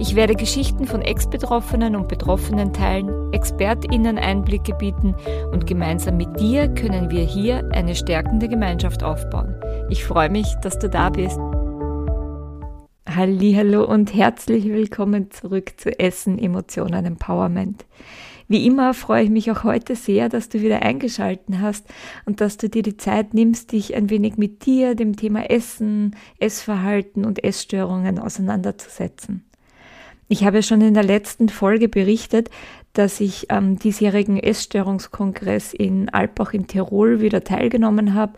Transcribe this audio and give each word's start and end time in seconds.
Ich 0.00 0.16
werde 0.16 0.34
Geschichten 0.34 0.86
von 0.86 1.02
Ex-Betroffenen 1.02 1.94
und 1.94 2.08
Betroffenen 2.08 2.72
teilen, 2.72 3.32
ExpertInnen 3.32 4.18
Einblicke 4.18 4.74
bieten 4.74 5.14
und 5.52 5.68
gemeinsam 5.68 6.16
mit 6.16 6.40
dir 6.40 6.66
können 6.66 7.10
wir 7.10 7.22
hier 7.22 7.68
eine 7.72 7.94
stärkende 7.94 8.48
Gemeinschaft 8.48 9.04
aufbauen. 9.04 9.54
Ich 9.90 10.04
freue 10.04 10.30
mich, 10.30 10.52
dass 10.62 10.80
du 10.80 10.90
da 10.90 11.10
bist. 11.10 11.38
Hallo 13.06 13.84
und 13.84 14.12
herzlich 14.12 14.64
willkommen 14.64 15.30
zurück 15.30 15.74
zu 15.76 15.96
Essen, 15.96 16.40
Emotionen, 16.40 17.04
Empowerment. 17.04 17.84
Wie 18.48 18.66
immer 18.66 18.94
freue 18.94 19.22
ich 19.22 19.30
mich 19.30 19.52
auch 19.52 19.62
heute 19.62 19.94
sehr, 19.94 20.28
dass 20.28 20.48
du 20.48 20.60
wieder 20.60 20.82
eingeschalten 20.82 21.60
hast 21.60 21.86
und 22.26 22.40
dass 22.40 22.56
du 22.56 22.68
dir 22.68 22.82
die 22.82 22.96
Zeit 22.96 23.32
nimmst, 23.32 23.70
dich 23.70 23.94
ein 23.94 24.10
wenig 24.10 24.38
mit 24.38 24.66
dir, 24.66 24.96
dem 24.96 25.14
Thema 25.14 25.48
Essen, 25.50 26.16
Essverhalten 26.40 27.24
und 27.24 27.44
Essstörungen 27.44 28.18
auseinanderzusetzen. 28.18 29.44
Ich 30.28 30.44
habe 30.44 30.62
schon 30.62 30.80
in 30.80 30.94
der 30.94 31.04
letzten 31.04 31.50
Folge 31.50 31.88
berichtet, 31.88 32.48
dass 32.94 33.20
ich 33.20 33.50
am 33.50 33.78
diesjährigen 33.78 34.38
Essstörungskongress 34.38 35.74
in 35.74 36.08
Alpbach 36.08 36.54
in 36.54 36.66
Tirol 36.66 37.20
wieder 37.20 37.44
teilgenommen 37.44 38.14
habe 38.14 38.34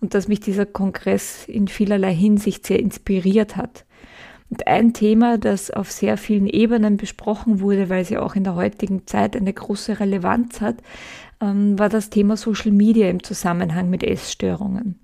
und 0.00 0.14
dass 0.14 0.26
mich 0.26 0.40
dieser 0.40 0.66
Kongress 0.66 1.44
in 1.46 1.68
vielerlei 1.68 2.14
Hinsicht 2.14 2.66
sehr 2.66 2.80
inspiriert 2.80 3.56
hat. 3.56 3.84
Und 4.50 4.66
ein 4.66 4.94
Thema, 4.94 5.36
das 5.36 5.70
auf 5.70 5.92
sehr 5.92 6.16
vielen 6.16 6.46
Ebenen 6.46 6.96
besprochen 6.96 7.60
wurde, 7.60 7.90
weil 7.90 8.04
sie 8.04 8.16
auch 8.16 8.34
in 8.34 8.44
der 8.44 8.54
heutigen 8.54 9.06
Zeit 9.06 9.36
eine 9.36 9.52
große 9.52 10.00
Relevanz 10.00 10.62
hat, 10.62 10.76
ähm, 11.40 11.78
war 11.78 11.88
das 11.88 12.10
Thema 12.10 12.36
Social 12.36 12.72
Media 12.72 13.08
im 13.08 13.22
Zusammenhang 13.22 13.90
mit 13.90 14.02
Essstörungen. 14.02 14.98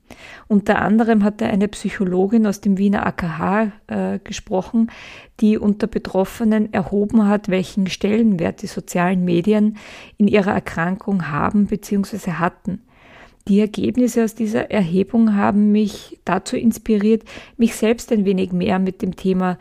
Unter 0.48 0.80
anderem 0.80 1.24
hat 1.24 1.40
da 1.40 1.46
eine 1.46 1.68
Psychologin 1.68 2.46
aus 2.46 2.60
dem 2.60 2.78
Wiener 2.78 3.06
AKH 3.06 3.72
äh, 3.86 4.18
gesprochen, 4.18 4.90
die 5.40 5.58
unter 5.58 5.86
Betroffenen 5.86 6.72
erhoben 6.72 7.26
hat, 7.26 7.48
welchen 7.48 7.86
Stellenwert 7.88 8.62
die 8.62 8.66
sozialen 8.66 9.24
Medien 9.24 9.76
in 10.18 10.28
ihrer 10.28 10.52
Erkrankung 10.52 11.30
haben 11.30 11.66
bzw. 11.66 12.32
hatten. 12.32 12.82
Die 13.46 13.60
Ergebnisse 13.60 14.24
aus 14.24 14.34
dieser 14.34 14.70
Erhebung 14.70 15.34
haben 15.34 15.70
mich 15.70 16.18
dazu 16.24 16.56
inspiriert, 16.56 17.24
mich 17.58 17.76
selbst 17.76 18.10
ein 18.10 18.24
wenig 18.24 18.52
mehr 18.52 18.78
mit 18.78 19.02
dem 19.02 19.16
Thema, 19.16 19.58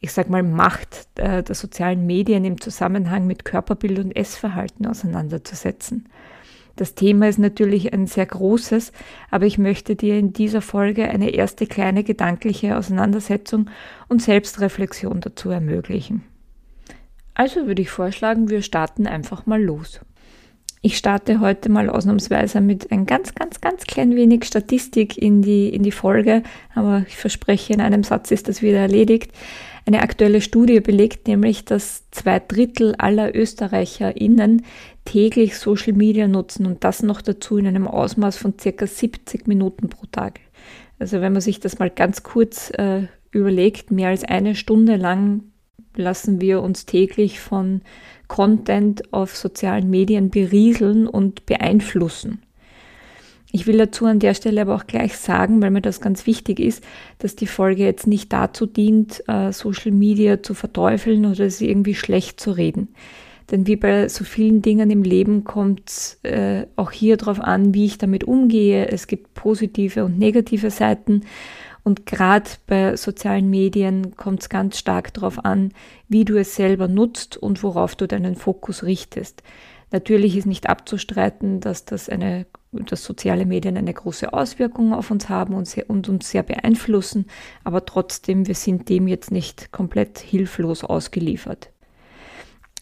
ich 0.00 0.12
sag 0.12 0.30
mal, 0.30 0.42
Macht 0.42 1.08
äh, 1.16 1.42
der 1.42 1.54
sozialen 1.54 2.06
Medien 2.06 2.44
im 2.44 2.60
Zusammenhang 2.60 3.26
mit 3.26 3.44
Körperbild 3.44 3.98
und 3.98 4.16
Essverhalten 4.16 4.86
auseinanderzusetzen. 4.86 6.08
Das 6.76 6.94
Thema 6.94 7.28
ist 7.28 7.38
natürlich 7.38 7.92
ein 7.92 8.06
sehr 8.06 8.24
großes, 8.24 8.92
aber 9.30 9.44
ich 9.44 9.58
möchte 9.58 9.96
dir 9.96 10.18
in 10.18 10.32
dieser 10.32 10.62
Folge 10.62 11.08
eine 11.10 11.30
erste 11.30 11.66
kleine 11.66 12.04
gedankliche 12.04 12.78
Auseinandersetzung 12.78 13.68
und 14.08 14.22
Selbstreflexion 14.22 15.20
dazu 15.20 15.50
ermöglichen. 15.50 16.22
Also 17.34 17.66
würde 17.66 17.82
ich 17.82 17.90
vorschlagen, 17.90 18.48
wir 18.48 18.62
starten 18.62 19.06
einfach 19.06 19.44
mal 19.44 19.62
los. 19.62 20.00
Ich 20.82 20.96
starte 20.96 21.40
heute 21.40 21.68
mal 21.68 21.90
ausnahmsweise 21.90 22.62
mit 22.62 22.90
ein 22.90 23.04
ganz, 23.04 23.34
ganz, 23.34 23.60
ganz 23.60 23.84
klein 23.84 24.16
wenig 24.16 24.44
Statistik 24.44 25.18
in 25.18 25.42
die, 25.42 25.68
in 25.68 25.82
die 25.82 25.92
Folge, 25.92 26.42
aber 26.74 27.04
ich 27.06 27.16
verspreche, 27.16 27.74
in 27.74 27.82
einem 27.82 28.02
Satz 28.02 28.30
ist 28.30 28.48
das 28.48 28.62
wieder 28.62 28.78
erledigt. 28.78 29.32
Eine 29.86 30.02
aktuelle 30.02 30.40
Studie 30.40 30.80
belegt 30.80 31.26
nämlich, 31.26 31.64
dass 31.64 32.10
zwei 32.10 32.38
Drittel 32.38 32.94
aller 32.98 33.34
ÖsterreicherInnen 33.34 34.62
täglich 35.04 35.56
Social 35.56 35.94
Media 35.94 36.28
nutzen 36.28 36.66
und 36.66 36.84
das 36.84 37.02
noch 37.02 37.22
dazu 37.22 37.56
in 37.56 37.66
einem 37.66 37.88
Ausmaß 37.88 38.36
von 38.36 38.58
circa 38.58 38.86
70 38.86 39.46
Minuten 39.46 39.88
pro 39.88 40.06
Tag. 40.12 40.40
Also 40.98 41.20
wenn 41.20 41.32
man 41.32 41.42
sich 41.42 41.60
das 41.60 41.78
mal 41.78 41.90
ganz 41.90 42.22
kurz 42.22 42.70
äh, 42.76 43.06
überlegt, 43.30 43.90
mehr 43.90 44.10
als 44.10 44.24
eine 44.24 44.54
Stunde 44.54 44.96
lang 44.96 45.44
lassen 45.96 46.40
wir 46.40 46.62
uns 46.62 46.86
täglich 46.86 47.40
von 47.40 47.82
Content 48.28 49.12
auf 49.12 49.36
sozialen 49.36 49.90
Medien 49.90 50.30
berieseln 50.30 51.06
und 51.06 51.46
beeinflussen. 51.46 52.42
Ich 53.52 53.66
will 53.66 53.78
dazu 53.78 54.06
an 54.06 54.20
der 54.20 54.34
Stelle 54.34 54.60
aber 54.60 54.76
auch 54.76 54.86
gleich 54.86 55.16
sagen, 55.16 55.60
weil 55.60 55.70
mir 55.70 55.80
das 55.80 56.00
ganz 56.00 56.26
wichtig 56.26 56.60
ist, 56.60 56.84
dass 57.18 57.34
die 57.34 57.48
Folge 57.48 57.84
jetzt 57.84 58.06
nicht 58.06 58.32
dazu 58.32 58.66
dient, 58.66 59.24
äh, 59.26 59.52
Social 59.52 59.90
Media 59.90 60.42
zu 60.42 60.54
verteufeln 60.54 61.26
oder 61.26 61.50
sie 61.50 61.68
irgendwie 61.68 61.96
schlecht 61.96 62.38
zu 62.38 62.52
reden. 62.52 62.88
Denn 63.50 63.66
wie 63.66 63.74
bei 63.74 64.08
so 64.08 64.22
vielen 64.22 64.62
Dingen 64.62 64.90
im 64.90 65.02
Leben 65.02 65.42
kommt 65.42 65.90
es 65.90 66.20
äh, 66.22 66.66
auch 66.76 66.92
hier 66.92 67.16
darauf 67.16 67.40
an, 67.40 67.74
wie 67.74 67.86
ich 67.86 67.98
damit 67.98 68.22
umgehe. 68.22 68.86
Es 68.86 69.08
gibt 69.08 69.34
positive 69.34 70.04
und 70.04 70.18
negative 70.18 70.70
Seiten. 70.70 71.22
Und 71.82 72.06
gerade 72.06 72.48
bei 72.68 72.96
sozialen 72.96 73.50
Medien 73.50 74.14
kommt 74.16 74.42
es 74.42 74.48
ganz 74.48 74.78
stark 74.78 75.12
darauf 75.14 75.44
an, 75.44 75.72
wie 76.08 76.24
du 76.24 76.38
es 76.38 76.54
selber 76.54 76.86
nutzt 76.86 77.36
und 77.36 77.62
worauf 77.64 77.96
du 77.96 78.06
deinen 78.06 78.36
Fokus 78.36 78.84
richtest. 78.84 79.42
Natürlich 79.92 80.36
ist 80.36 80.46
nicht 80.46 80.68
abzustreiten, 80.68 81.60
dass 81.60 81.84
das 81.84 82.08
eine, 82.08 82.46
dass 82.70 83.04
soziale 83.04 83.44
Medien 83.44 83.76
eine 83.76 83.92
große 83.92 84.32
Auswirkung 84.32 84.94
auf 84.94 85.10
uns 85.10 85.28
haben 85.28 85.54
und, 85.54 85.66
sehr, 85.66 85.90
und 85.90 86.08
uns 86.08 86.30
sehr 86.30 86.44
beeinflussen, 86.44 87.26
aber 87.64 87.84
trotzdem, 87.84 88.46
wir 88.46 88.54
sind 88.54 88.88
dem 88.88 89.08
jetzt 89.08 89.32
nicht 89.32 89.72
komplett 89.72 90.18
hilflos 90.18 90.84
ausgeliefert. 90.84 91.70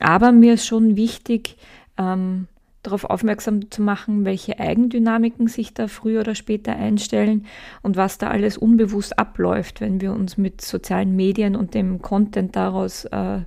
Aber 0.01 0.33
mir 0.33 0.55
ist 0.55 0.67
schon 0.67 0.97
wichtig, 0.97 1.57
ähm, 1.97 2.47
darauf 2.83 3.05
aufmerksam 3.05 3.71
zu 3.71 3.83
machen, 3.83 4.25
welche 4.25 4.59
Eigendynamiken 4.59 5.49
sich 5.49 5.75
da 5.75 5.89
früher 5.89 6.21
oder 6.21 6.35
später 6.35 6.77
einstellen 6.77 7.47
und 7.83 7.97
was 7.97 8.19
da 8.19 8.29
alles 8.29 8.57
unbewusst 8.57 9.19
abläuft, 9.19 9.81
wenn 9.81 10.01
wir 10.01 10.13
uns 10.13 10.37
mit 10.37 10.61
sozialen 10.61 11.17
Medien 11.17 11.57
und 11.57 11.75
dem 11.75 12.01
Content 12.01 12.55
daraus 12.55 13.05
äh, 13.07 13.41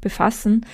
befassen. 0.00 0.64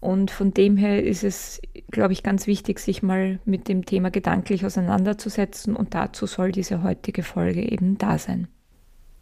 Und 0.00 0.30
von 0.30 0.54
dem 0.54 0.76
her 0.76 1.02
ist 1.02 1.24
es, 1.24 1.60
glaube 1.90 2.12
ich, 2.12 2.22
ganz 2.22 2.46
wichtig, 2.46 2.78
sich 2.78 3.02
mal 3.02 3.40
mit 3.44 3.68
dem 3.68 3.84
Thema 3.84 4.10
gedanklich 4.10 4.64
auseinanderzusetzen 4.64 5.74
und 5.74 5.94
dazu 5.94 6.26
soll 6.26 6.52
diese 6.52 6.82
heutige 6.82 7.24
Folge 7.24 7.62
eben 7.62 7.98
da 7.98 8.18
sein. 8.18 8.46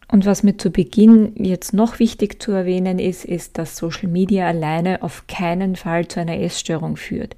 Und 0.09 0.26
was 0.26 0.42
mir 0.42 0.56
zu 0.56 0.70
Beginn 0.70 1.32
jetzt 1.36 1.72
noch 1.72 1.98
wichtig 1.98 2.41
zu 2.41 2.53
erwähnen 2.53 2.98
ist, 2.98 3.25
ist, 3.25 3.59
dass 3.59 3.76
Social 3.76 4.09
Media 4.09 4.47
alleine 4.47 5.03
auf 5.03 5.26
keinen 5.26 5.75
Fall 5.75 6.06
zu 6.06 6.20
einer 6.20 6.38
Essstörung 6.38 6.97
führt. 6.97 7.36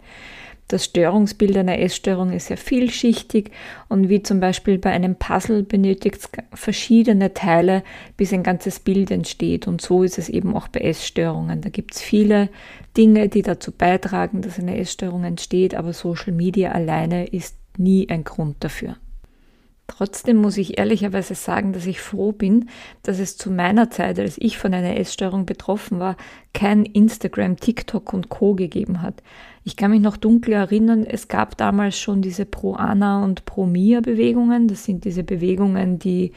Das 0.69 0.85
Störungsbild 0.85 1.57
einer 1.57 1.79
Essstörung 1.79 2.31
ist 2.33 2.49
sehr 2.49 2.59
vielschichtig 2.59 3.51
und 3.89 4.11
wie 4.11 4.23
zum 4.23 4.39
Beispiel 4.39 4.77
bei 4.77 4.91
einem 4.91 5.17
Puzzle 5.17 5.63
benötigt 5.63 6.19
es 6.19 6.31
verschiedene 6.53 7.33
Teile, 7.33 7.83
bis 8.19 8.35
ein 8.35 8.43
ganzes 8.43 8.79
Bild 8.79 9.11
entsteht. 9.11 9.67
Und 9.67 9.81
so 9.81 10.03
ist 10.03 10.19
es 10.19 10.29
eben 10.29 10.55
auch 10.55 10.69
bei 10.69 10.81
Essstörungen. 10.81 11.63
Da 11.63 11.71
gibt 11.71 11.95
es 11.95 12.03
viele 12.03 12.51
Dinge, 12.99 13.31
die 13.31 13.41
dazu 13.41 13.73
beitragen, 13.73 14.43
dass 14.43 14.59
eine 14.59 14.77
Essstörung 14.77 15.25
entsteht, 15.25 15.75
aber 15.75 15.95
Social 15.95 16.35
Media 16.35 16.73
alleine 16.73 17.27
ist 17.27 17.57
nie 17.79 18.07
ein 18.11 18.25
Grund 18.25 18.57
dafür. 18.61 18.97
Trotzdem 19.89 20.37
muss 20.37 20.59
ich 20.59 20.79
ehrlicherweise 20.79 21.35
sagen, 21.35 21.73
dass 21.73 21.87
ich 21.87 22.01
froh 22.01 22.31
bin, 22.31 22.69
dass 23.03 23.19
es 23.19 23.39
zu 23.39 23.51
meiner 23.51 23.91
Zeit, 23.91 24.19
als 24.19 24.37
ich 24.39 24.59
von 24.59 24.75
einer 24.75 24.97
Essstörung 24.97 25.47
betroffen 25.47 25.99
war, 25.99 26.17
kein 26.53 26.85
Instagram, 26.85 27.57
TikTok 27.57 28.13
und 28.13 28.29
Co 28.29 28.55
gegeben 28.55 29.01
hat. 29.01 29.23
Ich 29.65 29.77
kann 29.77 29.91
mich 29.91 30.03
noch 30.03 30.19
dunkel 30.19 30.53
erinnern, 30.53 31.05
es 31.05 31.27
gab 31.29 31.57
damals 31.57 31.99
schon 31.99 32.21
diese 32.21 32.45
Pro-Ana 32.45 33.25
und 33.25 33.47
Pro-Mia-Bewegungen. 33.47 34.69
Das 34.69 34.85
sind 34.85 35.05
diese 35.05 35.25
Bewegungen, 35.25 35.99
die 35.99 36.33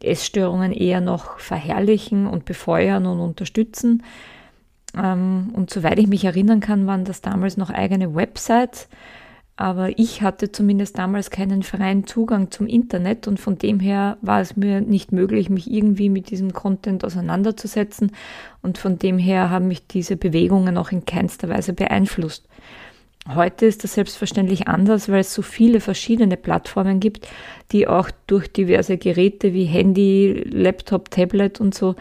Essstörungen 0.00 0.72
eher 0.72 1.00
noch 1.00 1.38
verherrlichen 1.38 2.26
und 2.26 2.44
befeuern 2.44 3.06
und 3.06 3.20
unterstützen. 3.20 4.02
Ähm, 4.94 5.50
und 5.54 5.70
soweit 5.70 5.98
ich 5.98 6.08
mich 6.08 6.26
erinnern 6.26 6.60
kann, 6.60 6.86
waren 6.86 7.04
das 7.04 7.22
damals 7.22 7.56
noch 7.56 7.70
eigene 7.70 8.14
Websites 8.14 8.88
aber 9.56 9.98
ich 9.98 10.22
hatte 10.22 10.50
zumindest 10.50 10.98
damals 10.98 11.30
keinen 11.30 11.62
freien 11.62 12.06
Zugang 12.06 12.50
zum 12.50 12.66
Internet 12.66 13.28
und 13.28 13.38
von 13.38 13.58
dem 13.58 13.80
her 13.80 14.16
war 14.22 14.40
es 14.40 14.56
mir 14.56 14.80
nicht 14.80 15.12
möglich, 15.12 15.50
mich 15.50 15.70
irgendwie 15.70 16.08
mit 16.08 16.30
diesem 16.30 16.52
Content 16.52 17.04
auseinanderzusetzen 17.04 18.12
und 18.62 18.78
von 18.78 18.98
dem 18.98 19.18
her 19.18 19.50
haben 19.50 19.68
mich 19.68 19.86
diese 19.86 20.16
Bewegungen 20.16 20.76
auch 20.78 20.90
in 20.90 21.04
keinster 21.04 21.48
Weise 21.48 21.74
beeinflusst. 21.74 22.48
Heute 23.32 23.66
ist 23.66 23.84
das 23.84 23.94
selbstverständlich 23.94 24.66
anders, 24.66 25.08
weil 25.08 25.20
es 25.20 25.32
so 25.32 25.42
viele 25.42 25.78
verschiedene 25.78 26.36
Plattformen 26.36 26.98
gibt, 26.98 27.28
die 27.70 27.86
auch 27.86 28.10
durch 28.26 28.52
diverse 28.52 28.98
Geräte 28.98 29.52
wie 29.52 29.64
Handy, 29.64 30.42
Laptop, 30.50 31.10
Tablet 31.10 31.60
und 31.60 31.72
so 31.72 31.94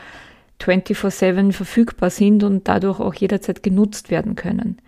24/7 0.59 1.51
verfügbar 1.51 2.09
sind 2.09 2.43
und 2.43 2.67
dadurch 2.67 2.99
auch 2.99 3.13
jederzeit 3.13 3.61
genutzt 3.61 4.09
werden 4.09 4.35
können. 4.35 4.79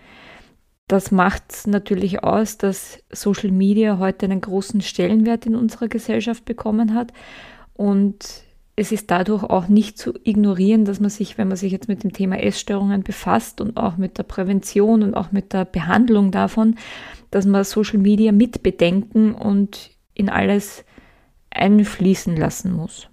Das 0.88 1.12
macht 1.12 1.65
natürlich 1.65 2.24
aus, 2.24 2.57
dass 2.57 3.00
Social 3.09 3.51
Media 3.51 3.97
heute 4.00 4.25
einen 4.25 4.41
großen 4.41 4.81
Stellenwert 4.81 5.45
in 5.45 5.56
unserer 5.56 5.88
Gesellschaft 5.88 6.45
bekommen 6.45 6.94
hat 6.94 7.13
und 7.74 8.44
es 8.75 8.91
ist 8.91 9.12
dadurch 9.12 9.44
auch 9.44 9.68
nicht 9.68 9.97
zu 9.97 10.13
ignorieren, 10.24 10.83
dass 10.83 11.00
man 11.00 11.12
sich, 11.12 11.38
wenn 11.38 11.47
man 11.47 11.57
sich 11.57 11.71
jetzt 11.71 11.88
mit 11.88 12.03
dem 12.03 12.12
Thema 12.12 12.39
Essstörungen 12.39 13.03
befasst 13.03 13.62
und 13.62 13.77
auch 13.77 13.97
mit 13.97 14.18
der 14.18 14.24
Prävention 14.24 15.03
und 15.03 15.13
auch 15.13 15.31
mit 15.31 15.53
der 15.53 15.65
Behandlung 15.65 16.31
davon, 16.31 16.75
dass 17.29 17.45
man 17.45 17.63
Social 17.63 18.00
Media 18.00 18.31
mitbedenken 18.31 19.36
und 19.36 19.91
in 20.15 20.29
alles 20.29 20.86
einfließen 21.51 22.36
lassen 22.36 22.74
muss. 22.74 23.09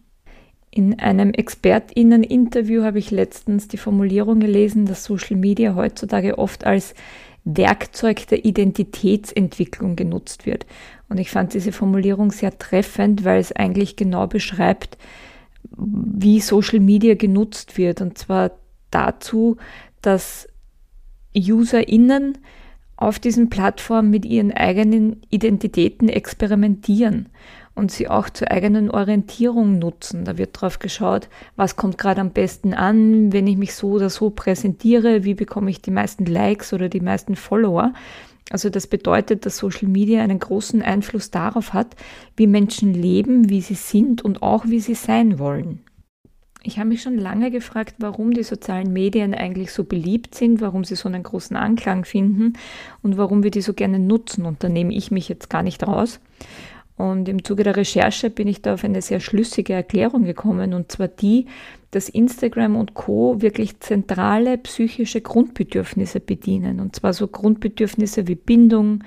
In 0.71 0.99
einem 0.99 1.31
Expertinnen-Interview 1.33 2.83
habe 2.85 2.99
ich 2.99 3.11
letztens 3.11 3.69
die 3.69 3.77
Formulierung 3.77 4.41
gelesen, 4.41 4.87
dass 4.87 5.05
Social 5.05 5.37
Media 5.37 5.75
heutzutage 5.75 6.39
oft 6.39 6.65
als 6.65 6.95
Werkzeug 7.45 8.27
der 8.29 8.45
Identitätsentwicklung 8.45 9.97
genutzt 9.97 10.47
wird. 10.47 10.67
Und 11.09 11.19
ich 11.19 11.31
fand 11.31 11.55
diese 11.55 11.73
Formulierung 11.73 12.31
sehr 12.31 12.59
treffend, 12.59 13.25
weil 13.25 13.41
es 13.41 13.53
eigentlich 13.53 13.97
genau 13.97 14.27
beschreibt, 14.27 14.99
wie 15.63 16.41
Social 16.41 16.81
Media 16.81 17.15
genutzt 17.15 17.79
wird. 17.79 18.01
Und 18.01 18.19
zwar 18.19 18.53
dazu, 18.91 19.57
dass 20.03 20.49
UserInnen 21.35 22.39
auf 22.97 23.19
diesen 23.19 23.49
Plattformen 23.49 24.11
mit 24.11 24.27
ihren 24.27 24.53
eigenen 24.53 25.23
Identitäten 25.31 26.09
experimentieren 26.09 27.31
und 27.75 27.91
sie 27.91 28.09
auch 28.09 28.29
zur 28.29 28.51
eigenen 28.51 28.91
Orientierung 28.91 29.79
nutzen. 29.79 30.25
Da 30.25 30.39
wird 30.39 30.61
drauf 30.61 30.79
geschaut, 30.79 31.29
was 31.57 31.77
kommt 31.77 31.99
gerade 31.99 32.21
am 32.21 32.31
besten 32.31 32.75
an, 32.75 33.33
wenn 33.33 33.47
ich 33.47 33.57
mich 33.57 33.75
so 33.75 33.93
oder 33.93 34.11
so 34.11 34.31
präsentiere, 34.31 35.25
wie 35.25 35.35
bekomme 35.35 35.71
ich 35.71 35.81
die 35.81 35.91
meisten 35.91 36.27
Likes 36.27 36.73
oder 36.73 36.89
die 36.89 37.01
meisten 37.01 37.37
Follower. 37.37 37.93
Also 38.51 38.69
das 38.69 38.89
bedeutet, 38.89 39.47
dass 39.47 39.57
Social 39.57 39.89
Media 39.89 40.23
einen 40.23 40.41
großen 40.41 40.83
Einfluss 40.83 41.31
darauf 41.31 41.73
hat, 41.73 41.95
wie 42.37 42.49
Menschen 42.49 42.93
leben, 42.93 43.49
wie 43.49 43.61
sie 43.61 43.75
sind 43.75 44.23
und 44.23 44.43
auch 44.43 44.67
wie 44.67 44.81
sie 44.81 44.97
sein 44.97 45.39
wollen. 45.39 45.81
Ich 46.63 46.79
habe 46.79 46.91
mich 46.91 47.01
schon 47.01 47.17
lange 47.17 47.51
gefragt, 47.51 47.95
warum 47.99 48.35
die 48.35 48.43
sozialen 48.43 48.93
Medien 48.93 49.35
eigentlich 49.35 49.73
so 49.73 49.85
beliebt 49.85 50.35
sind, 50.35 50.61
warum 50.61 50.85
sie 50.85 50.95
so 50.95 51.09
einen 51.09 51.23
großen 51.23 51.57
Anklang 51.57 52.05
finden 52.05 52.53
und 53.03 53.17
warum 53.17 53.43
wir 53.43 53.51
die 53.51 53.63
so 53.63 53.73
gerne 53.73 53.99
nutzen. 53.99 54.45
Und 54.45 54.63
da 54.63 54.69
nehme 54.69 54.93
ich 54.93 55.11
mich 55.11 55.29
jetzt 55.29 55.49
gar 55.49 55.63
nicht 55.63 55.87
raus. 55.87 56.21
Und 57.01 57.31
im 57.31 57.43
Zuge 57.45 57.63
der 57.63 57.79
Recherche 57.79 58.29
bin 58.29 58.47
ich 58.47 58.61
da 58.61 58.75
auf 58.75 58.85
eine 58.85 59.01
sehr 59.01 59.21
schlüssige 59.21 59.73
Erklärung 59.73 60.25
gekommen, 60.25 60.75
und 60.75 60.93
zwar 60.93 61.09
die, 61.09 61.47
dass 61.93 62.11
Instagram 62.11 62.77
und 62.77 62.93
Co 62.93 63.41
wirklich 63.41 63.81
zentrale 63.81 64.59
psychische 64.59 65.23
Grundbedürfnisse 65.23 66.21
bedienen. 66.21 66.79
Und 66.79 66.95
zwar 66.95 67.15
so 67.15 67.27
Grundbedürfnisse 67.27 68.29
wie 68.29 68.35
Bindung, 68.35 69.03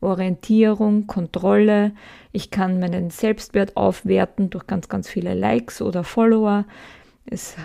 Orientierung, 0.00 1.08
Kontrolle. 1.08 1.90
Ich 2.30 2.52
kann 2.52 2.78
meinen 2.78 3.10
Selbstwert 3.10 3.76
aufwerten 3.76 4.50
durch 4.50 4.68
ganz, 4.68 4.88
ganz 4.88 5.08
viele 5.08 5.34
Likes 5.34 5.82
oder 5.82 6.04
Follower. 6.04 6.64
Es 7.26 7.56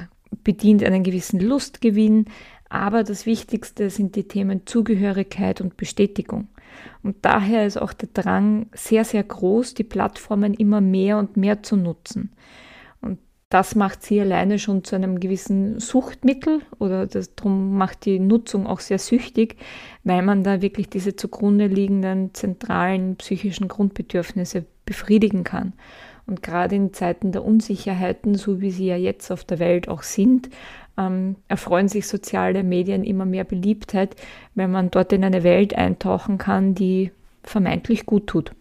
bedient 0.44 0.84
einen 0.84 1.04
gewissen 1.04 1.40
Lustgewinn. 1.40 2.26
Aber 2.68 3.04
das 3.04 3.28
Wichtigste 3.28 3.92
sind 3.92 4.16
die 4.16 4.28
Themen 4.28 4.66
Zugehörigkeit 4.66 5.62
und 5.62 5.78
Bestätigung. 5.78 6.48
Und 7.08 7.16
daher 7.22 7.66
ist 7.66 7.82
auch 7.82 7.94
der 7.94 8.10
Drang 8.12 8.66
sehr, 8.74 9.06
sehr 9.06 9.24
groß, 9.24 9.76
die 9.76 9.86
Plattformen 9.86 10.54
immer 10.54 10.82
mehr 10.82 11.18
und 11.18 11.38
mehr 11.38 11.64
zu 11.64 11.78
nutzen. 11.78 12.34
Und 13.00 13.20
das 13.48 13.76
macht 13.76 14.04
sie 14.04 14.20
alleine 14.20 14.60
schon 14.60 14.84
zu 14.84 14.98
einem 14.98 15.22
gewissen 15.22 15.80
Suchtmittel 15.80 16.64
oder 16.80 17.08
das, 17.08 17.34
darum 17.34 17.78
macht 17.78 18.04
die 18.04 18.20
Nutzung 18.20 18.68
auch 18.68 18.82
sehr 18.82 19.00
süchtig, 19.00 19.56
weil 20.04 20.22
man 20.22 20.44
da 20.44 20.62
wirklich 20.62 20.90
diese 20.90 21.16
zugrunde 21.16 21.68
liegenden 21.68 22.34
zentralen 22.34 23.16
psychischen 23.16 23.70
Grundbedürfnisse 23.70 24.66
befriedigen 24.86 25.46
kann. 25.46 25.72
Und 26.28 26.44
gerade 26.44 26.76
in 26.76 26.94
Zeiten 26.94 27.32
der 27.32 27.44
Unsicherheiten, 27.44 28.36
so 28.36 28.60
wie 28.60 28.72
sie 28.72 28.86
ja 28.86 28.98
jetzt 28.98 29.32
auf 29.32 29.46
der 29.46 29.60
Welt 29.60 29.88
auch 29.88 30.04
sind, 30.04 30.50
ähm, 30.98 31.38
erfreuen 31.48 31.88
sich 31.88 32.08
soziale 32.08 32.64
Medien 32.64 33.04
immer 33.04 33.26
mehr 33.26 33.46
Beliebtheit, 33.46 34.16
wenn 34.54 34.70
man 34.70 34.92
dort 34.92 35.14
in 35.14 35.24
eine 35.24 35.44
Welt 35.44 35.74
eintauchen 35.74 36.38
kann, 36.38 36.76
die 36.76 37.12
vermeintlich 37.44 38.06
gut 38.06 38.28
tut. 38.28 38.52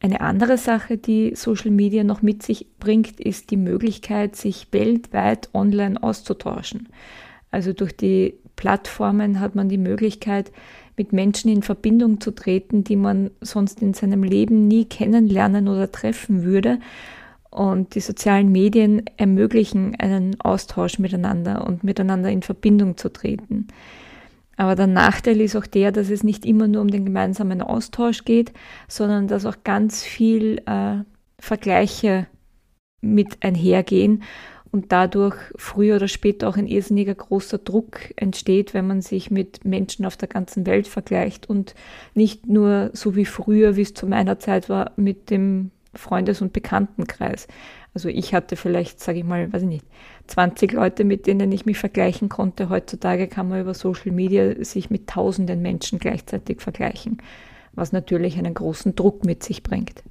Eine 0.00 0.20
andere 0.20 0.58
Sache, 0.58 0.98
die 0.98 1.34
Social 1.34 1.70
Media 1.70 2.04
noch 2.04 2.22
mit 2.22 2.42
sich 2.42 2.66
bringt, 2.78 3.20
ist 3.20 3.50
die 3.50 3.56
Möglichkeit, 3.56 4.36
sich 4.36 4.66
weltweit 4.72 5.48
online 5.54 6.02
auszutauschen. 6.02 6.88
Also 7.52 7.72
durch 7.72 7.96
die 7.96 8.34
Plattformen 8.56 9.40
hat 9.40 9.54
man 9.54 9.68
die 9.68 9.78
Möglichkeit, 9.78 10.50
mit 11.02 11.12
Menschen 11.12 11.50
in 11.50 11.62
Verbindung 11.62 12.20
zu 12.20 12.30
treten, 12.30 12.84
die 12.84 12.94
man 12.94 13.32
sonst 13.40 13.82
in 13.82 13.92
seinem 13.92 14.22
Leben 14.22 14.68
nie 14.68 14.84
kennenlernen 14.84 15.66
oder 15.66 15.90
treffen 15.90 16.44
würde 16.44 16.78
und 17.50 17.96
die 17.96 18.00
sozialen 18.00 18.52
Medien 18.52 19.02
ermöglichen 19.16 19.96
einen 19.98 20.40
Austausch 20.40 21.00
miteinander 21.00 21.66
und 21.66 21.82
miteinander 21.82 22.30
in 22.30 22.42
Verbindung 22.42 22.96
zu 22.96 23.12
treten. 23.12 23.66
Aber 24.56 24.76
der 24.76 24.86
Nachteil 24.86 25.40
ist 25.40 25.56
auch 25.56 25.66
der, 25.66 25.90
dass 25.90 26.08
es 26.08 26.22
nicht 26.22 26.46
immer 26.46 26.68
nur 26.68 26.82
um 26.82 26.88
den 26.88 27.04
gemeinsamen 27.04 27.62
Austausch 27.62 28.24
geht, 28.24 28.52
sondern 28.86 29.26
dass 29.26 29.44
auch 29.44 29.56
ganz 29.64 30.04
viel 30.04 30.62
äh, 30.66 30.98
Vergleiche 31.40 32.28
mit 33.00 33.42
einhergehen 33.42 34.22
und 34.72 34.90
dadurch 34.90 35.36
früher 35.56 35.96
oder 35.96 36.08
später 36.08 36.48
auch 36.48 36.56
ein 36.56 36.66
irrsinniger 36.66 37.14
großer 37.14 37.58
Druck 37.58 38.00
entsteht, 38.16 38.72
wenn 38.72 38.86
man 38.86 39.02
sich 39.02 39.30
mit 39.30 39.64
Menschen 39.64 40.06
auf 40.06 40.16
der 40.16 40.28
ganzen 40.28 40.66
Welt 40.66 40.88
vergleicht 40.88 41.48
und 41.48 41.74
nicht 42.14 42.48
nur 42.48 42.90
so 42.94 43.14
wie 43.14 43.26
früher, 43.26 43.76
wie 43.76 43.82
es 43.82 43.94
zu 43.94 44.06
meiner 44.06 44.38
Zeit 44.38 44.70
war, 44.70 44.92
mit 44.96 45.30
dem 45.30 45.70
Freundes- 45.94 46.40
und 46.40 46.54
Bekanntenkreis. 46.54 47.48
Also 47.94 48.08
ich 48.08 48.32
hatte 48.32 48.56
vielleicht, 48.56 48.98
sage 49.00 49.18
ich 49.18 49.24
mal, 49.24 49.52
weiß 49.52 49.62
ich 49.62 49.68
nicht, 49.68 49.86
20 50.28 50.72
Leute, 50.72 51.04
mit 51.04 51.26
denen 51.26 51.52
ich 51.52 51.66
mich 51.66 51.78
vergleichen 51.78 52.30
konnte. 52.30 52.70
Heutzutage 52.70 53.28
kann 53.28 53.50
man 53.50 53.60
über 53.60 53.74
Social 53.74 54.12
Media 54.12 54.64
sich 54.64 54.88
mit 54.88 55.06
tausenden 55.06 55.60
Menschen 55.60 55.98
gleichzeitig 55.98 56.62
vergleichen, 56.62 57.18
was 57.74 57.92
natürlich 57.92 58.38
einen 58.38 58.54
großen 58.54 58.94
Druck 58.94 59.26
mit 59.26 59.42
sich 59.42 59.62
bringt. 59.62 60.02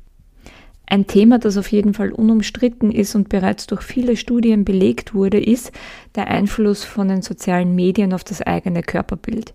Ein 0.92 1.08
Thema, 1.08 1.40
das 1.40 1.56
auf 1.56 1.72
jeden 1.72 1.94
Fall 1.94 2.12
unumstritten 2.12 2.92
ist 2.92 3.16
und 3.16 3.30
bereits 3.30 3.66
durch 3.66 3.82
viele 3.82 4.18
Studien 4.18 4.66
belegt 4.66 5.14
wurde, 5.14 5.40
ist 5.40 5.72
der 6.16 6.28
Einfluss 6.28 6.84
von 6.84 7.08
den 7.08 7.22
sozialen 7.22 7.76
Medien 7.76 8.14
auf 8.14 8.26
das 8.26 8.42
eigene 8.42 8.84
Körperbild 8.84 9.54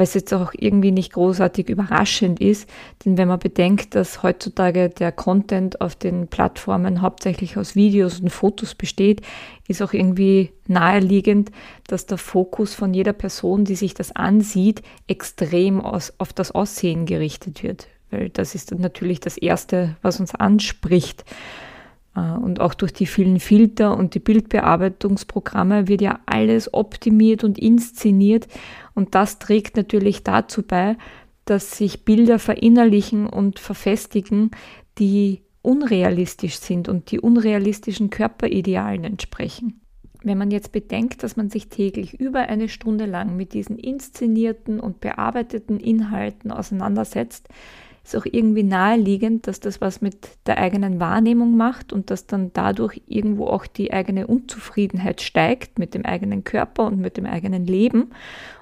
was 0.00 0.14
jetzt 0.14 0.32
auch 0.32 0.52
irgendwie 0.56 0.92
nicht 0.92 1.12
großartig 1.12 1.68
überraschend 1.68 2.40
ist, 2.40 2.68
denn 3.04 3.18
wenn 3.18 3.28
man 3.28 3.38
bedenkt, 3.38 3.94
dass 3.94 4.22
heutzutage 4.22 4.88
der 4.88 5.12
Content 5.12 5.80
auf 5.80 5.94
den 5.94 6.28
Plattformen 6.28 7.02
hauptsächlich 7.02 7.56
aus 7.56 7.74
Videos 7.74 8.20
und 8.20 8.30
Fotos 8.30 8.74
besteht, 8.74 9.22
ist 9.68 9.82
auch 9.82 9.92
irgendwie 9.92 10.52
naheliegend, 10.66 11.50
dass 11.86 12.06
der 12.06 12.18
Fokus 12.18 12.74
von 12.74 12.94
jeder 12.94 13.12
Person, 13.12 13.64
die 13.64 13.74
sich 13.74 13.94
das 13.94 14.14
ansieht, 14.14 14.82
extrem 15.06 15.80
aus, 15.80 16.12
auf 16.18 16.32
das 16.32 16.52
Aussehen 16.52 17.04
gerichtet 17.04 17.62
wird. 17.62 17.88
Weil 18.10 18.28
das 18.30 18.54
ist 18.54 18.76
natürlich 18.76 19.20
das 19.20 19.36
Erste, 19.36 19.96
was 20.02 20.20
uns 20.20 20.34
anspricht. 20.34 21.24
Äh, 22.16 22.20
und 22.20 22.60
auch 22.60 22.74
durch 22.74 22.92
die 22.92 23.06
vielen 23.06 23.40
Filter 23.40 23.96
und 23.96 24.14
die 24.14 24.20
Bildbearbeitungsprogramme 24.20 25.88
wird 25.88 26.02
ja 26.02 26.20
alles 26.26 26.72
optimiert 26.74 27.44
und 27.44 27.58
inszeniert. 27.58 28.48
Und 28.94 29.14
das 29.14 29.38
trägt 29.38 29.76
natürlich 29.76 30.24
dazu 30.24 30.62
bei, 30.62 30.96
dass 31.44 31.76
sich 31.76 32.04
Bilder 32.04 32.38
verinnerlichen 32.38 33.26
und 33.26 33.58
verfestigen, 33.58 34.50
die 34.98 35.42
unrealistisch 35.62 36.56
sind 36.58 36.88
und 36.88 37.10
die 37.10 37.20
unrealistischen 37.20 38.10
Körperidealen 38.10 39.04
entsprechen. 39.04 39.80
Wenn 40.22 40.38
man 40.38 40.50
jetzt 40.50 40.72
bedenkt, 40.72 41.22
dass 41.22 41.36
man 41.36 41.48
sich 41.48 41.68
täglich 41.68 42.20
über 42.20 42.40
eine 42.40 42.68
Stunde 42.68 43.06
lang 43.06 43.36
mit 43.36 43.54
diesen 43.54 43.78
inszenierten 43.78 44.78
und 44.78 45.00
bearbeiteten 45.00 45.80
Inhalten 45.80 46.50
auseinandersetzt, 46.50 47.48
ist 48.12 48.20
auch 48.20 48.26
irgendwie 48.30 48.62
naheliegend, 48.62 49.46
dass 49.46 49.60
das 49.60 49.80
was 49.80 50.00
mit 50.00 50.28
der 50.46 50.58
eigenen 50.58 51.00
Wahrnehmung 51.00 51.56
macht 51.56 51.92
und 51.92 52.10
dass 52.10 52.26
dann 52.26 52.52
dadurch 52.52 53.00
irgendwo 53.06 53.46
auch 53.46 53.66
die 53.66 53.92
eigene 53.92 54.26
Unzufriedenheit 54.26 55.20
steigt 55.20 55.78
mit 55.78 55.94
dem 55.94 56.04
eigenen 56.04 56.44
Körper 56.44 56.86
und 56.86 56.98
mit 56.98 57.16
dem 57.16 57.26
eigenen 57.26 57.66
Leben 57.66 58.10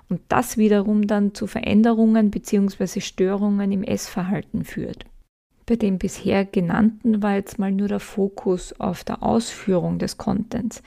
und 0.09 0.21
das 0.29 0.57
wiederum 0.57 1.07
dann 1.07 1.35
zu 1.35 1.47
Veränderungen 1.47 2.31
bzw. 2.31 3.01
Störungen 3.01 3.73
im 3.73 3.83
Essverhalten 3.83 4.65
führt. 4.65 5.05
Bei 5.67 5.77
dem 5.77 5.99
bisher 5.99 6.45
genannten 6.45 7.23
war 7.23 7.35
jetzt 7.35 7.59
mal 7.59 7.73
nur 7.73 7.89
der 7.89 8.01
Fokus 8.01 8.79
auf 8.81 9.05
der 9.05 9.23
Ausführung 9.23 9.99
des 9.99 10.17
Contents. 10.17 10.83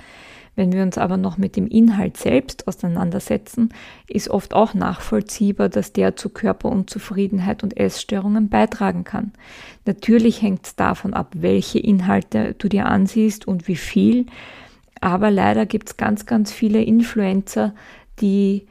Wenn 0.55 0.74
wir 0.74 0.84
uns 0.84 0.98
aber 0.98 1.17
noch 1.17 1.38
mit 1.38 1.55
dem 1.55 1.67
Inhalt 1.67 2.17
selbst 2.17 2.67
auseinandersetzen, 2.67 3.70
ist 4.08 4.29
oft 4.29 4.53
auch 4.53 4.74
nachvollziehbar, 4.74 5.70
dass 5.70 5.93
der 5.93 6.15
zu 6.15 6.29
Körperunzufriedenheit 6.29 7.63
und 7.63 7.77
Essstörungen 7.77 8.50
beitragen 8.50 9.03
kann. 9.03 9.31
Natürlich 9.86 10.41
hängt 10.41 10.65
es 10.65 10.75
davon 10.75 11.13
ab, 11.13 11.34
welche 11.36 11.79
Inhalte 11.79 12.53
du 12.58 12.67
dir 12.67 12.86
ansiehst 12.86 13.48
und 13.48 13.67
wie 13.67 13.77
viel, 13.77 14.25
aber 15.00 15.31
leider 15.31 15.65
gibt 15.65 15.89
es 15.89 15.98
ganz, 15.98 16.25
ganz 16.25 16.51
viele 16.51 16.84
Influencer, 16.84 17.74
die 18.20 18.67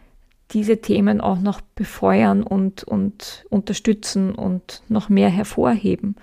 diese 0.53 0.81
Themen 0.81 1.21
auch 1.21 1.41
noch 1.41 1.61
befeuern 1.61 2.43
und, 2.43 2.85
und 2.85 3.45
unterstützen 3.51 4.35
und 4.35 4.83
noch 4.89 5.09
mehr 5.09 5.29
hervorheben. 5.29 6.17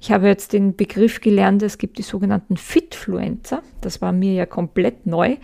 Ich 0.00 0.10
habe 0.10 0.28
jetzt 0.28 0.54
den 0.54 0.76
Begriff 0.76 1.20
gelernt, 1.20 1.62
es 1.62 1.76
gibt 1.76 1.98
die 1.98 2.02
sogenannten 2.02 2.56
Fitfluencer. 2.56 3.62
Das 3.82 4.00
war 4.00 4.12
mir 4.12 4.32
ja 4.32 4.46
komplett 4.46 5.06
neu. 5.06 5.36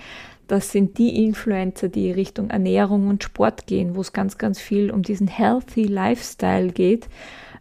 Das 0.48 0.72
sind 0.72 0.96
die 0.96 1.24
Influencer, 1.24 1.88
die 1.88 2.10
Richtung 2.10 2.48
Ernährung 2.48 3.08
und 3.08 3.22
Sport 3.22 3.66
gehen, 3.66 3.94
wo 3.94 4.00
es 4.00 4.14
ganz, 4.14 4.38
ganz 4.38 4.58
viel 4.58 4.90
um 4.90 5.02
diesen 5.02 5.28
Healthy 5.28 5.84
Lifestyle 5.84 6.68
geht, 6.68 7.08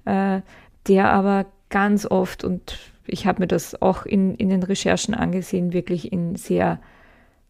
äh, 0.06 0.40
der 0.88 1.10
aber 1.10 1.48
ganz 1.70 2.06
oft, 2.06 2.46
und 2.46 2.78
ich 3.06 3.28
habe 3.28 3.42
mir 3.42 3.48
das 3.48 3.82
auch 3.82 4.06
in, 4.06 4.36
in 4.36 4.50
den 4.50 4.64
Recherchen 4.64 5.16
angesehen, 5.16 5.74
wirklich 5.74 6.14
in 6.14 6.36
sehr 6.36 6.80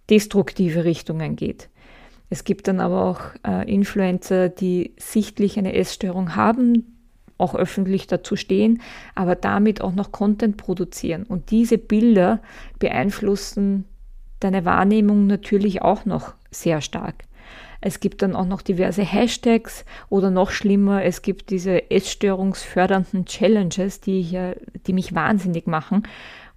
destruktive 0.09 0.85
Richtungen 0.85 1.35
geht. 1.35 1.69
Es 2.31 2.45
gibt 2.45 2.67
dann 2.67 2.79
aber 2.79 3.03
auch 3.03 3.21
äh, 3.45 3.71
Influencer, 3.71 4.49
die 4.49 4.95
sichtlich 4.97 5.59
eine 5.59 5.75
Essstörung 5.75 6.35
haben, 6.35 6.94
auch 7.37 7.55
öffentlich 7.55 8.07
dazu 8.07 8.35
stehen, 8.35 8.81
aber 9.13 9.35
damit 9.35 9.81
auch 9.81 9.93
noch 9.93 10.11
Content 10.11 10.57
produzieren. 10.57 11.23
Und 11.23 11.51
diese 11.51 11.77
Bilder 11.77 12.41
beeinflussen 12.79 13.85
deine 14.39 14.65
Wahrnehmung 14.65 15.27
natürlich 15.27 15.81
auch 15.81 16.05
noch 16.05 16.33
sehr 16.51 16.81
stark. 16.81 17.23
Es 17.81 17.99
gibt 17.99 18.21
dann 18.21 18.35
auch 18.35 18.47
noch 18.47 18.61
diverse 18.61 19.03
Hashtags 19.03 19.85
oder 20.09 20.31
noch 20.31 20.49
schlimmer, 20.49 21.03
es 21.03 21.21
gibt 21.21 21.51
diese 21.51 21.91
essstörungsfördernden 21.91 23.25
Challenges, 23.25 24.01
die, 24.01 24.21
hier, 24.21 24.55
die 24.87 24.93
mich 24.93 25.13
wahnsinnig 25.13 25.67
machen, 25.67 26.03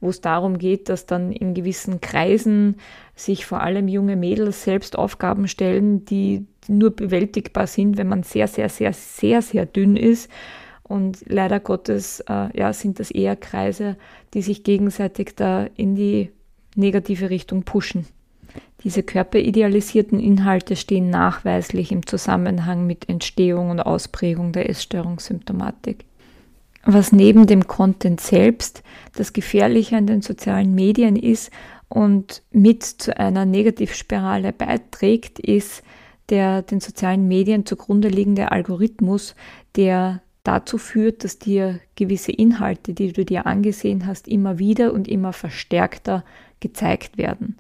wo 0.01 0.09
es 0.09 0.21
darum 0.21 0.59
geht, 0.59 0.89
dass 0.89 1.07
dann 1.07 1.33
in 1.33 1.55
gewissen 1.55 2.01
Kreisen 2.01 2.77
sich 3.15 3.45
vor 3.45 3.61
allem 3.61 3.89
junge 3.89 4.17
Mädels 4.17 4.65
selbst 4.65 4.97
Aufgaben 4.97 5.49
stellen, 5.49 6.05
die 6.05 6.47
nur 6.69 6.91
bewältigbar 6.91 7.67
sind, 7.67 7.99
wenn 7.99 8.09
man 8.09 8.23
sehr, 8.23 8.49
sehr, 8.49 8.69
sehr, 8.69 8.93
sehr, 8.93 9.43
sehr 9.43 9.67
dünn 9.67 9.97
ist. 9.97 10.31
Und 10.89 11.23
leider 11.27 11.61
Gottes 11.61 12.21
äh, 12.29 12.57
ja, 12.59 12.73
sind 12.73 12.99
das 12.99 13.11
eher 13.11 13.37
Kreise, 13.37 13.97
die 14.35 14.43
sich 14.43 14.65
gegenseitig 14.65 15.35
da 15.37 15.67
in 15.77 15.95
die 15.95 16.31
negative 16.75 17.31
Richtung 17.31 17.63
pushen. 17.63 18.07
Diese 18.85 19.03
körperidealisierten 19.03 20.19
Inhalte 20.19 20.77
stehen 20.77 21.11
nachweislich 21.11 21.93
im 21.93 22.07
Zusammenhang 22.07 22.87
mit 22.87 23.09
Entstehung 23.09 23.71
und 23.71 23.81
Ausprägung 23.81 24.53
der 24.53 24.71
Essstörungssymptomatik. 24.71 26.05
Was 26.85 27.13
neben 27.13 27.47
dem 27.47 27.67
Content 27.67 28.21
selbst 28.21 28.83
das 29.15 29.33
Gefährliche 29.33 29.97
an 29.97 30.07
den 30.07 30.23
sozialen 30.23 30.75
Medien 30.75 31.17
ist 31.17 31.51
und 31.89 32.43
mit 32.51 32.83
zu 32.85 33.19
einer 33.19 33.45
Negativspirale 33.45 34.53
beiträgt, 34.53 35.39
ist 35.39 35.83
der 36.29 36.63
den 36.63 36.81
sozialen 36.81 37.27
Medien 37.27 37.67
zugrunde 37.67 38.09
liegende 38.09 38.53
Algorithmus, 38.53 39.35
der 39.77 40.23
dazu 40.43 40.79
führt, 40.79 41.25
dass 41.25 41.39
dir 41.39 41.81
gewisse 41.97 42.33
Inhalte, 42.33 42.95
die 42.95 43.13
du 43.13 43.25
dir 43.25 43.47
angesehen 43.47 44.07
hast, 44.07 44.29
immer 44.29 44.59
wieder 44.59 44.93
und 44.93 45.09
immer 45.09 45.33
verstärkter 45.33 46.25
gezeigt 46.61 47.19
werden. 47.19 47.57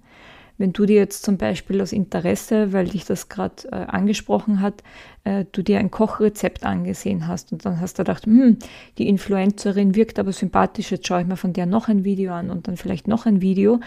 Wenn 0.58 0.72
du 0.72 0.86
dir 0.86 0.96
jetzt 0.96 1.24
zum 1.24 1.38
Beispiel 1.38 1.80
aus 1.80 1.92
Interesse, 1.92 2.72
weil 2.72 2.88
dich 2.88 3.04
das 3.04 3.28
gerade 3.28 3.68
äh, 3.70 3.76
angesprochen 3.76 4.60
hat, 4.60 4.82
äh, 5.22 5.44
du 5.52 5.62
dir 5.62 5.78
ein 5.78 5.92
Kochrezept 5.92 6.64
angesehen 6.64 7.28
hast 7.28 7.52
und 7.52 7.64
dann 7.64 7.80
hast 7.80 7.98
du 7.98 8.02
gedacht, 8.02 8.26
hm, 8.26 8.58
die 8.98 9.08
Influencerin 9.08 9.94
wirkt 9.94 10.18
aber 10.18 10.32
sympathisch, 10.32 10.90
jetzt 10.90 11.06
schaue 11.06 11.20
ich 11.20 11.28
mir 11.28 11.36
von 11.36 11.52
der 11.52 11.66
noch 11.66 11.86
ein 11.86 12.04
Video 12.04 12.32
an 12.32 12.50
und 12.50 12.66
dann 12.66 12.76
vielleicht 12.76 13.06
noch 13.06 13.24
ein 13.24 13.40
Video, 13.40 13.78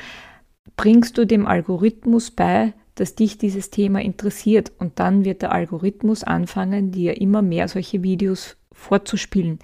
bringst 0.78 1.18
du 1.18 1.26
dem 1.26 1.46
Algorithmus 1.46 2.32
bei, 2.32 2.74
dass 2.96 3.16
dich 3.16 3.38
dieses 3.38 3.70
Thema 3.70 4.02
interessiert 4.02 4.72
und 4.80 5.00
dann 5.00 5.26
wird 5.26 5.42
der 5.42 5.52
Algorithmus 5.52 6.24
anfangen, 6.24 6.92
dir 6.92 7.20
immer 7.20 7.42
mehr 7.42 7.68
solche 7.68 8.02
Videos 8.02 8.56
vorzuspielen 8.72 9.60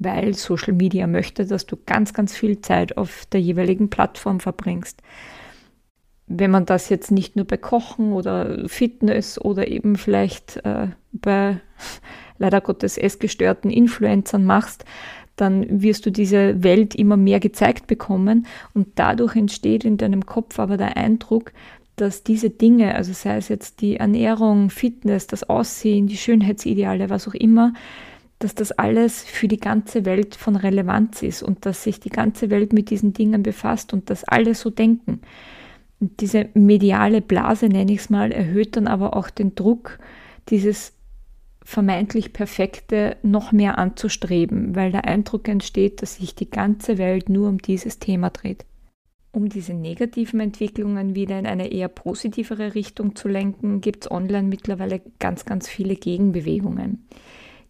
weil 0.00 0.34
Social 0.34 0.72
Media 0.72 1.06
möchte, 1.06 1.46
dass 1.46 1.66
du 1.66 1.76
ganz, 1.86 2.12
ganz 2.14 2.34
viel 2.34 2.60
Zeit 2.62 2.96
auf 2.96 3.26
der 3.26 3.40
jeweiligen 3.40 3.90
Plattform 3.90 4.40
verbringst. 4.40 5.02
Wenn 6.26 6.50
man 6.50 6.64
das 6.64 6.88
jetzt 6.88 7.10
nicht 7.10 7.36
nur 7.36 7.44
bei 7.44 7.58
Kochen 7.58 8.12
oder 8.12 8.66
Fitness 8.66 9.38
oder 9.38 9.68
eben 9.68 9.96
vielleicht 9.96 10.56
äh, 10.64 10.88
bei 11.12 11.60
leider 12.38 12.62
Gottes 12.62 12.96
essgestörten 12.96 13.70
Influencern 13.70 14.44
machst, 14.44 14.86
dann 15.36 15.82
wirst 15.82 16.06
du 16.06 16.10
diese 16.10 16.62
Welt 16.62 16.94
immer 16.94 17.18
mehr 17.18 17.40
gezeigt 17.40 17.86
bekommen 17.86 18.46
und 18.72 18.88
dadurch 18.94 19.36
entsteht 19.36 19.84
in 19.84 19.98
deinem 19.98 20.24
Kopf 20.24 20.58
aber 20.58 20.78
der 20.78 20.96
Eindruck, 20.96 21.52
dass 21.96 22.22
diese 22.22 22.48
Dinge, 22.48 22.94
also 22.94 23.12
sei 23.12 23.36
es 23.36 23.48
jetzt 23.48 23.82
die 23.82 23.96
Ernährung, 23.96 24.70
Fitness, 24.70 25.26
das 25.26 25.44
Aussehen, 25.44 26.06
die 26.06 26.16
Schönheitsideale, 26.16 27.10
was 27.10 27.28
auch 27.28 27.34
immer, 27.34 27.74
dass 28.40 28.54
das 28.54 28.72
alles 28.72 29.22
für 29.22 29.48
die 29.48 29.60
ganze 29.60 30.06
Welt 30.06 30.34
von 30.34 30.56
Relevanz 30.56 31.22
ist 31.22 31.42
und 31.42 31.66
dass 31.66 31.84
sich 31.84 32.00
die 32.00 32.08
ganze 32.08 32.50
Welt 32.50 32.72
mit 32.72 32.90
diesen 32.90 33.12
Dingen 33.12 33.42
befasst 33.42 33.92
und 33.92 34.08
dass 34.08 34.24
alle 34.24 34.54
so 34.54 34.70
denken. 34.70 35.20
Und 36.00 36.20
diese 36.20 36.48
mediale 36.54 37.20
Blase, 37.20 37.68
nenne 37.68 37.92
ich 37.92 38.00
es 38.00 38.10
mal, 38.10 38.32
erhöht 38.32 38.76
dann 38.76 38.88
aber 38.88 39.14
auch 39.14 39.28
den 39.28 39.54
Druck, 39.54 39.98
dieses 40.48 40.94
vermeintlich 41.62 42.32
Perfekte 42.32 43.18
noch 43.22 43.52
mehr 43.52 43.78
anzustreben, 43.78 44.74
weil 44.74 44.90
der 44.90 45.04
Eindruck 45.04 45.46
entsteht, 45.46 46.00
dass 46.00 46.16
sich 46.16 46.34
die 46.34 46.48
ganze 46.48 46.96
Welt 46.96 47.28
nur 47.28 47.46
um 47.46 47.58
dieses 47.58 47.98
Thema 47.98 48.30
dreht. 48.30 48.64
Um 49.32 49.50
diese 49.50 49.74
negativen 49.74 50.40
Entwicklungen 50.40 51.14
wieder 51.14 51.38
in 51.38 51.46
eine 51.46 51.70
eher 51.70 51.88
positivere 51.88 52.74
Richtung 52.74 53.14
zu 53.14 53.28
lenken, 53.28 53.82
gibt 53.82 54.06
es 54.06 54.10
online 54.10 54.48
mittlerweile 54.48 55.02
ganz, 55.18 55.44
ganz 55.44 55.68
viele 55.68 55.94
Gegenbewegungen. 55.94 57.06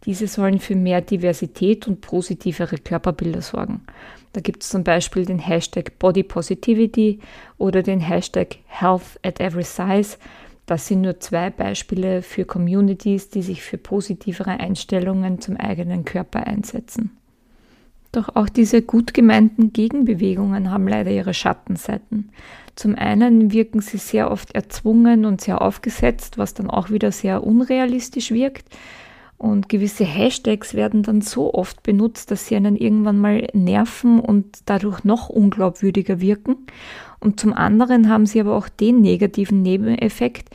Diese 0.07 0.27
sollen 0.27 0.61
für 0.61 0.77
mehr 0.77 1.03
Diversität 1.03 1.87
und 1.87 2.01
positivere 2.01 2.79
Körperbilder 2.79 3.43
sorgen. 3.43 3.83
Da 4.33 4.41
gibt 4.41 4.63
es 4.63 4.71
zum 4.71 4.85
Beispiel 4.85 5.27
den 5.27 5.39
Hashtag 5.39 5.99
Body 5.99 6.23
Positivity 6.23 7.19
oder 7.59 7.83
den 7.83 8.01
Hashtag 8.01 8.57
Health 8.67 9.19
at 9.23 9.41
Every 9.41 9.65
Size. 9.65 10.17
Das 10.67 10.87
sind 10.87 11.01
nur 11.01 11.19
zwei 11.21 11.51
Beispiele 11.51 12.23
für 12.23 12.45
Communities, 12.45 13.29
die 13.29 13.43
sich 13.43 13.63
für 13.63 13.77
positivere 13.77 14.61
Einstellungen 14.61 15.41
zum 15.41 15.57
eigenen 15.57 16.05
Körper 16.05 16.47
einsetzen. 16.47 17.11
Doch 18.13 18.35
auch 18.35 18.49
diese 18.49 18.83
gut 18.83 19.15
gemeinten 19.15 19.73
Gegenbewegungen 19.73 20.71
haben 20.71 20.89
leider 20.89 21.11
ihre 21.11 21.35
Schattenseiten. 21.35 22.31
Zum 22.75 22.97
einen 22.97 23.53
wirken 23.53 23.81
sie 23.81 23.99
sehr 23.99 24.31
oft 24.31 24.55
erzwungen 24.55 25.25
und 25.25 25.41
sehr 25.41 25.61
aufgesetzt, 25.61 26.39
was 26.39 26.55
dann 26.55 26.71
auch 26.71 26.91
wieder 26.91 27.13
sehr 27.13 27.45
unrealistisch 27.45 28.31
wirkt. 28.31 28.65
Und 29.41 29.71
gewisse 29.71 30.05
Hashtags 30.05 30.75
werden 30.75 31.03
dann 31.03 31.23
so 31.23 31.55
oft 31.55 31.83
benutzt, 31.83 32.31
dass 32.31 32.47
sie 32.47 32.57
einen 32.57 32.77
irgendwann 32.77 33.19
mal 33.19 33.49
nerven 33.55 34.21
und 34.21 34.59
dadurch 34.67 35.03
noch 35.03 35.31
unglaubwürdiger 35.31 36.21
wirken. 36.21 36.59
Und 37.21 37.41
zum 37.41 37.55
anderen 37.55 38.11
haben 38.11 38.27
sie 38.27 38.39
aber 38.39 38.55
auch 38.55 38.69
den 38.69 39.01
negativen 39.01 39.63
Nebeneffekt, 39.63 40.51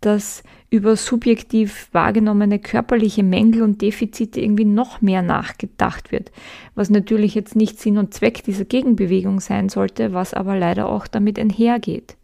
dass 0.00 0.42
über 0.70 0.96
subjektiv 0.96 1.90
wahrgenommene 1.92 2.60
körperliche 2.60 3.22
Mängel 3.22 3.60
und 3.60 3.82
Defizite 3.82 4.40
irgendwie 4.40 4.64
noch 4.64 5.02
mehr 5.02 5.20
nachgedacht 5.20 6.10
wird, 6.10 6.32
was 6.74 6.88
natürlich 6.88 7.34
jetzt 7.34 7.56
nicht 7.56 7.78
Sinn 7.78 7.98
und 7.98 8.14
Zweck 8.14 8.42
dieser 8.44 8.64
Gegenbewegung 8.64 9.40
sein 9.40 9.68
sollte, 9.68 10.14
was 10.14 10.32
aber 10.32 10.56
leider 10.56 10.88
auch 10.88 11.06
damit 11.06 11.38
einhergeht. 11.38 12.16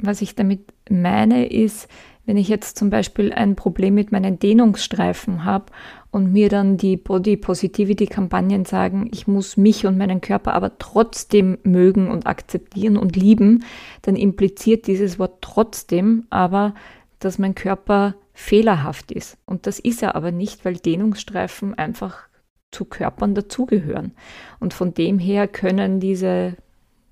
Was 0.00 0.20
ich 0.20 0.34
damit 0.34 0.62
meine, 0.90 1.46
ist, 1.46 1.86
wenn 2.28 2.36
ich 2.36 2.48
jetzt 2.48 2.76
zum 2.76 2.90
Beispiel 2.90 3.32
ein 3.32 3.56
Problem 3.56 3.94
mit 3.94 4.12
meinen 4.12 4.38
Dehnungsstreifen 4.38 5.46
habe 5.46 5.72
und 6.10 6.30
mir 6.30 6.50
dann 6.50 6.76
die 6.76 6.98
Body 6.98 7.38
Positivity 7.38 8.06
Kampagnen 8.06 8.66
sagen, 8.66 9.08
ich 9.10 9.26
muss 9.26 9.56
mich 9.56 9.86
und 9.86 9.96
meinen 9.96 10.20
Körper 10.20 10.52
aber 10.52 10.76
trotzdem 10.76 11.56
mögen 11.62 12.10
und 12.10 12.26
akzeptieren 12.26 12.98
und 12.98 13.16
lieben, 13.16 13.64
dann 14.02 14.14
impliziert 14.14 14.88
dieses 14.88 15.18
Wort 15.18 15.38
trotzdem 15.40 16.26
aber, 16.28 16.74
dass 17.18 17.38
mein 17.38 17.54
Körper 17.54 18.14
fehlerhaft 18.34 19.10
ist. 19.10 19.38
Und 19.46 19.66
das 19.66 19.78
ist 19.78 20.02
er 20.02 20.14
aber 20.14 20.30
nicht, 20.30 20.66
weil 20.66 20.76
Dehnungsstreifen 20.76 21.78
einfach 21.78 22.28
zu 22.70 22.84
Körpern 22.84 23.34
dazugehören. 23.34 24.12
Und 24.60 24.74
von 24.74 24.92
dem 24.92 25.18
her 25.18 25.48
können 25.48 25.98
diese 25.98 26.58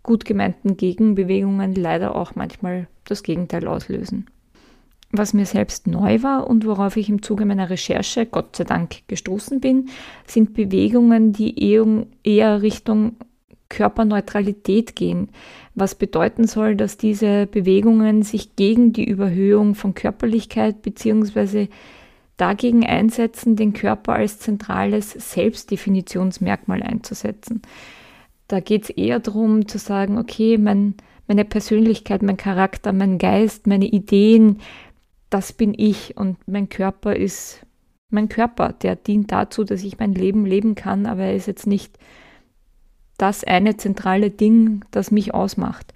gut 0.02 0.26
gemeinten 0.26 0.76
Gegenbewegungen 0.76 1.74
leider 1.74 2.14
auch 2.14 2.34
manchmal 2.34 2.86
das 3.04 3.22
Gegenteil 3.22 3.66
auslösen. 3.66 4.26
Was 5.18 5.34
mir 5.34 5.46
selbst 5.46 5.86
neu 5.86 6.22
war 6.22 6.46
und 6.46 6.66
worauf 6.66 6.96
ich 6.96 7.08
im 7.08 7.22
Zuge 7.22 7.46
meiner 7.46 7.70
Recherche 7.70 8.26
Gott 8.26 8.56
sei 8.56 8.64
Dank 8.64 9.06
gestoßen 9.08 9.60
bin, 9.60 9.88
sind 10.26 10.54
Bewegungen, 10.54 11.32
die 11.32 11.58
eher 12.24 12.62
Richtung 12.62 13.16
Körperneutralität 13.68 14.94
gehen, 14.94 15.28
was 15.74 15.94
bedeuten 15.94 16.46
soll, 16.46 16.76
dass 16.76 16.96
diese 16.96 17.46
Bewegungen 17.46 18.22
sich 18.22 18.56
gegen 18.56 18.92
die 18.92 19.04
Überhöhung 19.04 19.74
von 19.74 19.94
Körperlichkeit 19.94 20.82
bzw. 20.82 21.68
dagegen 22.36 22.86
einsetzen, 22.86 23.56
den 23.56 23.72
Körper 23.72 24.14
als 24.14 24.38
zentrales 24.38 25.10
Selbstdefinitionsmerkmal 25.10 26.82
einzusetzen. 26.82 27.62
Da 28.48 28.60
geht 28.60 28.84
es 28.84 28.90
eher 28.90 29.18
darum 29.18 29.66
zu 29.66 29.78
sagen, 29.78 30.18
okay, 30.18 30.56
mein, 30.56 30.94
meine 31.26 31.44
Persönlichkeit, 31.44 32.22
mein 32.22 32.36
Charakter, 32.36 32.92
mein 32.92 33.18
Geist, 33.18 33.66
meine 33.66 33.86
Ideen, 33.86 34.58
das 35.30 35.52
bin 35.52 35.74
ich 35.76 36.16
und 36.16 36.36
mein 36.46 36.68
Körper 36.68 37.16
ist 37.16 37.66
mein 38.08 38.28
Körper, 38.28 38.72
der 38.72 38.96
dient 38.96 39.32
dazu, 39.32 39.64
dass 39.64 39.82
ich 39.82 39.98
mein 39.98 40.14
Leben 40.14 40.46
leben 40.46 40.74
kann, 40.74 41.06
aber 41.06 41.22
er 41.22 41.34
ist 41.34 41.46
jetzt 41.46 41.66
nicht 41.66 41.98
das 43.18 43.44
eine 43.44 43.76
zentrale 43.76 44.30
Ding, 44.30 44.84
das 44.90 45.10
mich 45.10 45.34
ausmacht. 45.34 45.92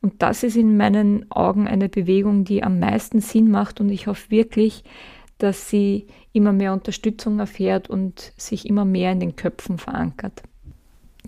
Und 0.00 0.22
das 0.22 0.42
ist 0.42 0.56
in 0.56 0.76
meinen 0.76 1.30
Augen 1.30 1.68
eine 1.68 1.88
Bewegung, 1.88 2.44
die 2.44 2.62
am 2.62 2.78
meisten 2.78 3.20
Sinn 3.20 3.50
macht 3.50 3.80
und 3.80 3.90
ich 3.90 4.06
hoffe 4.06 4.30
wirklich, 4.30 4.84
dass 5.36 5.68
sie 5.68 6.06
immer 6.32 6.52
mehr 6.52 6.72
Unterstützung 6.72 7.38
erfährt 7.38 7.90
und 7.90 8.32
sich 8.36 8.66
immer 8.66 8.84
mehr 8.84 9.12
in 9.12 9.20
den 9.20 9.36
Köpfen 9.36 9.78
verankert. 9.78 10.42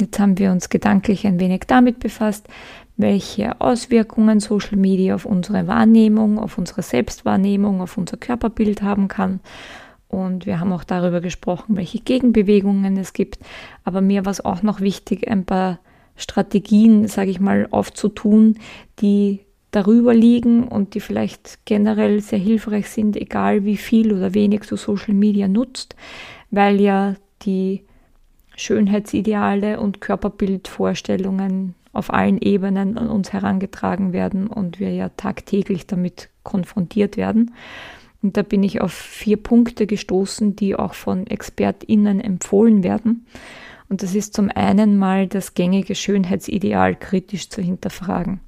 Jetzt 0.00 0.18
haben 0.18 0.38
wir 0.38 0.50
uns 0.50 0.68
gedanklich 0.68 1.26
ein 1.26 1.38
wenig 1.38 1.62
damit 1.66 2.00
befasst, 2.00 2.48
welche 2.96 3.60
Auswirkungen 3.60 4.40
Social 4.40 4.76
Media 4.76 5.14
auf 5.14 5.26
unsere 5.26 5.66
Wahrnehmung, 5.66 6.38
auf 6.38 6.58
unsere 6.58 6.82
Selbstwahrnehmung, 6.82 7.80
auf 7.80 7.98
unser 7.98 8.16
Körperbild 8.16 8.82
haben 8.82 9.08
kann. 9.08 9.40
Und 10.08 10.44
wir 10.44 10.60
haben 10.60 10.72
auch 10.72 10.84
darüber 10.84 11.20
gesprochen, 11.20 11.76
welche 11.76 12.00
Gegenbewegungen 12.00 12.96
es 12.98 13.12
gibt. 13.12 13.38
Aber 13.84 14.00
mir 14.00 14.24
war 14.24 14.32
es 14.32 14.44
auch 14.44 14.62
noch 14.62 14.80
wichtig, 14.80 15.28
ein 15.28 15.44
paar 15.44 15.78
Strategien, 16.16 17.08
sage 17.08 17.30
ich 17.30 17.40
mal, 17.40 17.66
aufzutun, 17.70 18.58
die 19.00 19.40
darüber 19.70 20.14
liegen 20.14 20.68
und 20.68 20.94
die 20.94 21.00
vielleicht 21.00 21.60
generell 21.64 22.20
sehr 22.20 22.38
hilfreich 22.38 22.90
sind, 22.90 23.16
egal 23.16 23.64
wie 23.64 23.78
viel 23.78 24.12
oder 24.12 24.34
wenig 24.34 24.60
du 24.68 24.76
Social 24.76 25.14
Media 25.14 25.48
nutzt, 25.48 25.96
weil 26.50 26.78
ja 26.78 27.14
die 27.42 27.82
Schönheitsideale 28.56 29.80
und 29.80 30.00
Körperbildvorstellungen 30.00 31.74
auf 31.92 32.12
allen 32.12 32.38
Ebenen 32.40 32.96
an 32.96 33.08
uns 33.08 33.32
herangetragen 33.32 34.12
werden 34.12 34.46
und 34.46 34.80
wir 34.80 34.92
ja 34.92 35.10
tagtäglich 35.10 35.86
damit 35.86 36.30
konfrontiert 36.42 37.16
werden. 37.16 37.52
Und 38.22 38.36
da 38.36 38.42
bin 38.42 38.62
ich 38.62 38.80
auf 38.80 38.92
vier 38.92 39.36
Punkte 39.36 39.86
gestoßen, 39.86 40.56
die 40.56 40.76
auch 40.76 40.94
von 40.94 41.26
ExpertInnen 41.26 42.20
empfohlen 42.20 42.82
werden. 42.82 43.26
Und 43.88 44.02
das 44.02 44.14
ist 44.14 44.34
zum 44.34 44.48
einen 44.48 44.96
mal 44.96 45.26
das 45.26 45.54
gängige 45.54 45.94
Schönheitsideal 45.94 46.94
kritisch 46.94 47.50
zu 47.50 47.60
hinterfragen. 47.60 48.40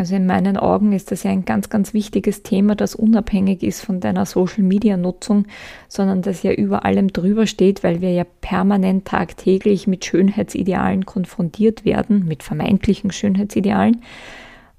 Also 0.00 0.14
in 0.16 0.24
meinen 0.24 0.56
Augen 0.56 0.92
ist 0.92 1.10
das 1.10 1.24
ja 1.24 1.30
ein 1.30 1.44
ganz, 1.44 1.68
ganz 1.68 1.92
wichtiges 1.92 2.42
Thema, 2.42 2.74
das 2.74 2.94
unabhängig 2.94 3.62
ist 3.62 3.82
von 3.82 4.00
deiner 4.00 4.24
Social-Media-Nutzung, 4.24 5.44
sondern 5.88 6.22
das 6.22 6.42
ja 6.42 6.52
über 6.52 6.86
allem 6.86 7.12
drüber 7.12 7.46
steht, 7.46 7.84
weil 7.84 8.00
wir 8.00 8.10
ja 8.10 8.24
permanent 8.24 9.04
tagtäglich 9.04 9.86
mit 9.86 10.06
Schönheitsidealen 10.06 11.04
konfrontiert 11.04 11.84
werden, 11.84 12.24
mit 12.24 12.42
vermeintlichen 12.42 13.12
Schönheitsidealen. 13.12 14.00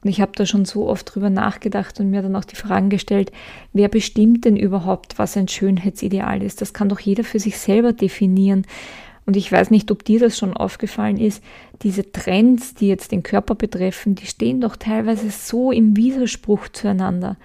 Und 0.04 0.10
ich 0.10 0.22
habe 0.22 0.32
da 0.34 0.48
schon 0.48 0.66
so 0.66 0.90
oft 0.90 1.14
drüber 1.14 1.30
nachgedacht 1.30 2.00
und 2.00 2.10
mir 2.10 2.24
dann 2.24 2.36
auch 2.36 2.46
die 2.46 2.56
Fragen 2.56 2.90
gestellt, 2.90 3.32
wer 3.74 3.90
bestimmt 3.90 4.46
denn 4.46 4.58
überhaupt, 4.58 5.20
was 5.20 5.38
ein 5.38 5.48
Schönheitsideal 5.48 6.42
ist? 6.42 6.62
Das 6.62 6.74
kann 6.74 6.90
doch 6.90 7.00
jeder 7.00 7.24
für 7.24 7.40
sich 7.40 7.60
selber 7.60 7.94
definieren. 7.94 8.66
Und 9.26 9.38
ich 9.38 9.52
weiß 9.52 9.70
nicht, 9.70 9.92
ob 9.92 10.04
dir 10.04 10.20
das 10.20 10.38
schon 10.38 10.56
aufgefallen 10.56 11.18
ist, 11.18 11.44
diese 11.84 12.12
Trends, 12.12 12.74
die 12.74 12.88
jetzt 12.88 13.12
den 13.12 13.24
Körper 13.24 13.56
betreffen, 13.56 14.16
die 14.16 14.26
stehen 14.26 14.62
doch 14.62 14.76
teilweise 14.76 15.30
so 15.30 15.72
im 15.72 15.96
Widerspruch 15.96 16.70
zueinander. 16.70 17.38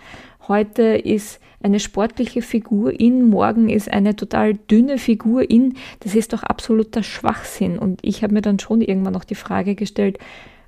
Heute 0.48 0.82
ist 0.82 1.40
eine 1.62 1.80
sportliche 1.80 2.42
Figur 2.42 2.98
in, 2.98 3.28
morgen 3.28 3.68
ist 3.68 3.90
eine 3.90 4.14
total 4.14 4.54
dünne 4.54 4.98
Figur 4.98 5.50
in. 5.50 5.74
Das 6.00 6.14
ist 6.14 6.32
doch 6.32 6.42
absoluter 6.42 7.02
Schwachsinn. 7.02 7.78
Und 7.78 8.00
ich 8.02 8.22
habe 8.22 8.34
mir 8.34 8.42
dann 8.42 8.58
schon 8.58 8.80
irgendwann 8.80 9.14
noch 9.14 9.24
die 9.24 9.34
Frage 9.34 9.74
gestellt, 9.74 10.18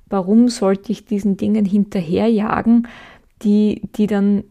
warum 0.09 0.49
sollte 0.49 0.91
ich 0.91 1.05
diesen 1.05 1.37
Dingen 1.37 1.65
hinterherjagen, 1.65 2.87
die, 3.43 3.81
die 3.95 4.07
dann 4.07 4.43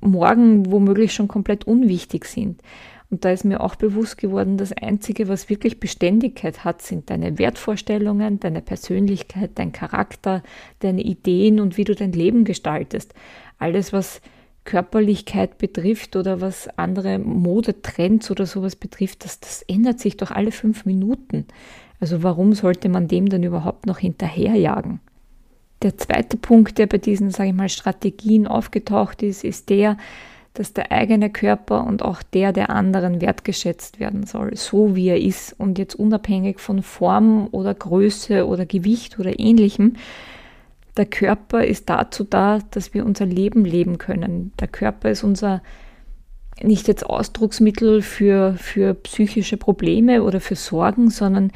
morgen 0.00 0.70
womöglich 0.70 1.14
schon 1.14 1.28
komplett 1.28 1.66
unwichtig 1.66 2.26
sind. 2.26 2.60
Und 3.10 3.24
da 3.24 3.30
ist 3.30 3.44
mir 3.44 3.60
auch 3.60 3.76
bewusst 3.76 4.18
geworden, 4.18 4.56
das 4.56 4.72
Einzige, 4.72 5.28
was 5.28 5.48
wirklich 5.48 5.78
Beständigkeit 5.78 6.64
hat, 6.64 6.82
sind 6.82 7.08
deine 7.08 7.38
Wertvorstellungen, 7.38 8.40
deine 8.40 8.62
Persönlichkeit, 8.62 9.52
dein 9.54 9.72
Charakter, 9.72 10.42
deine 10.80 11.02
Ideen 11.02 11.60
und 11.60 11.76
wie 11.76 11.84
du 11.84 11.94
dein 11.94 12.12
Leben 12.12 12.44
gestaltest. 12.44 13.14
Alles, 13.58 13.92
was 13.92 14.20
Körperlichkeit 14.64 15.58
betrifft 15.58 16.16
oder 16.16 16.40
was 16.40 16.68
andere 16.76 17.18
Modetrends 17.20 18.30
oder 18.30 18.44
sowas 18.44 18.74
betrifft, 18.74 19.24
das, 19.24 19.38
das 19.38 19.62
ändert 19.62 20.00
sich 20.00 20.16
doch 20.16 20.32
alle 20.32 20.50
fünf 20.50 20.84
Minuten. 20.84 21.46
Also 22.00 22.22
warum 22.24 22.52
sollte 22.52 22.88
man 22.88 23.08
dem 23.08 23.28
dann 23.28 23.44
überhaupt 23.44 23.86
noch 23.86 23.98
hinterherjagen? 23.98 25.00
Der 25.82 25.96
zweite 25.96 26.36
Punkt, 26.36 26.78
der 26.78 26.86
bei 26.86 26.98
diesen, 26.98 27.30
sage 27.30 27.50
ich 27.50 27.54
mal, 27.54 27.68
Strategien 27.68 28.46
aufgetaucht 28.46 29.22
ist, 29.22 29.44
ist 29.44 29.70
der, 29.70 29.96
dass 30.58 30.72
der 30.72 30.90
eigene 30.90 31.30
Körper 31.30 31.86
und 31.86 32.02
auch 32.02 32.22
der 32.22 32.52
der 32.52 32.70
anderen 32.70 33.20
wertgeschätzt 33.20 34.00
werden 34.00 34.24
soll, 34.24 34.56
so 34.56 34.96
wie 34.96 35.08
er 35.08 35.20
ist 35.20 35.54
und 35.58 35.78
jetzt 35.78 35.94
unabhängig 35.94 36.58
von 36.60 36.82
Form 36.82 37.48
oder 37.52 37.74
Größe 37.74 38.46
oder 38.46 38.64
Gewicht 38.64 39.18
oder 39.18 39.38
ähnlichem. 39.38 39.96
Der 40.96 41.06
Körper 41.06 41.64
ist 41.64 41.90
dazu 41.90 42.24
da, 42.24 42.60
dass 42.70 42.94
wir 42.94 43.04
unser 43.04 43.26
Leben 43.26 43.64
leben 43.64 43.98
können. 43.98 44.52
Der 44.58 44.68
Körper 44.68 45.10
ist 45.10 45.24
unser 45.24 45.62
nicht 46.62 46.88
jetzt 46.88 47.04
Ausdrucksmittel 47.04 48.00
für, 48.00 48.54
für 48.54 48.94
psychische 48.94 49.58
Probleme 49.58 50.22
oder 50.22 50.40
für 50.40 50.56
Sorgen, 50.56 51.10
sondern 51.10 51.52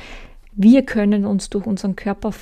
wir 0.53 0.85
können 0.85 1.25
uns 1.25 1.49
durch 1.49 1.65
unseren 1.65 1.97
Körper 1.97 2.33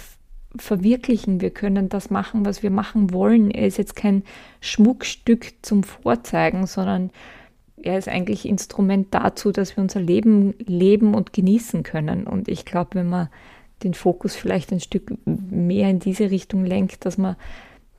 verwirklichen. 0.57 1.41
Wir 1.41 1.51
können 1.51 1.89
das 1.89 2.11
machen, 2.11 2.45
was 2.45 2.63
wir 2.63 2.71
machen 2.71 3.13
wollen. 3.13 3.51
Er 3.51 3.67
ist 3.67 3.79
jetzt 3.79 3.97
kein 3.97 4.23
Schmuckstück 4.61 5.53
zum 5.63 5.83
Vorzeigen, 5.83 6.67
sondern 6.67 7.11
er 7.83 7.99
ist 7.99 8.09
eigentlich 8.09 8.49
Instrument 8.49 9.09
dazu, 9.11 9.53
dass 9.53 9.77
wir 9.77 9.83
unser 9.83 10.01
Leben 10.01 10.55
leben 10.59 11.15
und 11.15 11.33
genießen 11.33 11.83
können. 11.83 12.27
Und 12.27 12.49
ich 12.49 12.65
glaube, 12.65 12.91
wenn 12.95 13.09
man 13.09 13.29
den 13.83 13.95
Fokus 13.95 14.35
vielleicht 14.35 14.73
ein 14.73 14.81
Stück 14.81 15.13
mehr 15.25 15.89
in 15.89 16.01
diese 16.01 16.31
Richtung 16.31 16.65
lenkt, 16.65 17.07
dass 17.07 17.19
man 17.19 17.37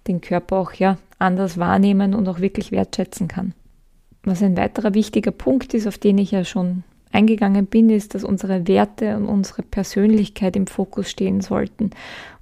den 0.08 0.22
Körper 0.22 0.58
auch 0.58 0.74
ja 0.74 0.98
anders 1.20 1.58
wahrnehmen 1.58 2.14
und 2.14 2.28
auch 2.28 2.40
wirklich 2.40 2.72
wertschätzen 2.72 3.28
kann. 3.28 3.54
Was 4.24 4.44
ein 4.44 4.58
weiterer 4.58 4.94
wichtiger 4.94 5.32
Punkt 5.32 5.74
ist, 5.74 5.88
auf 5.88 5.98
den 5.98 6.18
ich 6.18 6.32
ja 6.32 6.44
schon 6.44 6.84
eingegangen 7.12 7.66
bin, 7.66 7.90
ist, 7.90 8.14
dass 8.14 8.24
unsere 8.24 8.68
Werte 8.68 9.18
und 9.18 9.26
unsere 9.26 9.64
Persönlichkeit 9.64 10.56
im 10.56 10.68
Fokus 10.68 11.10
stehen 11.10 11.42
sollten 11.42 11.92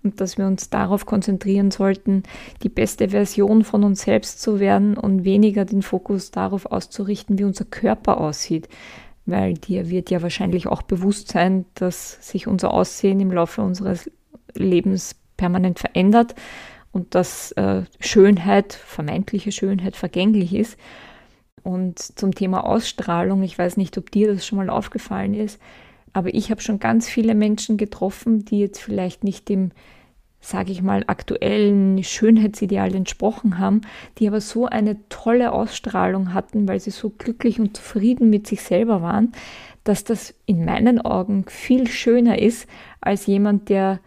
und 0.04 0.20
dass 0.20 0.38
wir 0.38 0.46
uns 0.46 0.70
darauf 0.70 1.06
konzentrieren 1.06 1.72
sollten, 1.72 2.24
die 2.64 2.70
beste 2.70 3.10
Version 3.10 3.64
von 3.64 3.84
uns 3.84 4.02
selbst 4.02 4.42
zu 4.42 4.60
werden 4.60 4.98
und 4.98 5.24
weniger 5.24 5.66
den 5.66 5.82
Fokus 5.82 6.32
darauf 6.32 6.66
auszurichten, 6.66 7.40
wie 7.40 7.46
unser 7.46 7.66
Körper 7.66 8.20
aussieht. 8.20 8.68
Weil 9.26 9.56
dir 9.56 9.90
wird 9.90 10.10
ja 10.10 10.22
wahrscheinlich 10.22 10.68
auch 10.68 10.82
bewusst 10.82 11.30
sein, 11.30 11.66
dass 11.76 12.18
sich 12.28 12.48
unser 12.48 12.74
Aussehen 12.74 13.20
im 13.20 13.32
Laufe 13.32 13.62
unseres 13.62 14.10
Lebens 14.54 15.16
permanent 15.36 15.80
verändert 15.80 16.36
und 16.92 17.14
dass 17.14 17.52
äh, 17.54 17.84
Schönheit, 18.00 18.74
vermeintliche 18.74 19.52
Schönheit 19.52 19.96
vergänglich 19.96 20.54
ist 20.54 20.78
und 21.68 22.00
zum 22.00 22.34
Thema 22.34 22.66
Ausstrahlung, 22.66 23.44
ich 23.44 23.60
weiß 23.60 23.76
nicht, 23.76 23.98
ob 23.98 24.10
dir 24.10 24.34
das 24.34 24.48
schon 24.48 24.58
mal 24.58 24.70
aufgefallen 24.70 25.34
ist, 25.34 25.60
aber 26.14 26.34
ich 26.34 26.50
habe 26.50 26.62
schon 26.62 26.80
ganz 26.80 27.10
viele 27.10 27.36
Menschen 27.36 27.76
getroffen, 27.76 28.46
die 28.46 28.60
jetzt 28.60 28.80
vielleicht 28.80 29.26
nicht 29.26 29.50
dem, 29.50 29.72
sage 30.40 30.72
ich 30.72 30.82
mal, 30.82 31.04
aktuellen 31.08 32.02
Schönheitsideal 32.06 32.96
entsprochen 32.96 33.60
haben, 33.60 33.82
die 34.18 34.30
aber 34.30 34.40
so 34.40 34.66
eine 34.66 34.98
tolle 35.10 35.52
Ausstrahlung 35.52 36.34
hatten, 36.34 36.70
weil 36.70 36.80
sie 36.80 36.92
so 36.92 37.10
glücklich 37.10 37.60
und 37.60 37.76
zufrieden 37.76 38.30
mit 38.30 38.48
sich 38.48 38.62
selber 38.62 39.02
waren, 39.02 39.34
dass 39.84 40.06
das 40.06 40.34
in 40.46 40.64
meinen 40.64 41.02
Augen 41.02 41.44
viel 41.50 41.88
schöner 41.88 42.40
ist 42.40 42.66
als 43.02 43.26
jemand, 43.26 43.68
der 43.68 44.00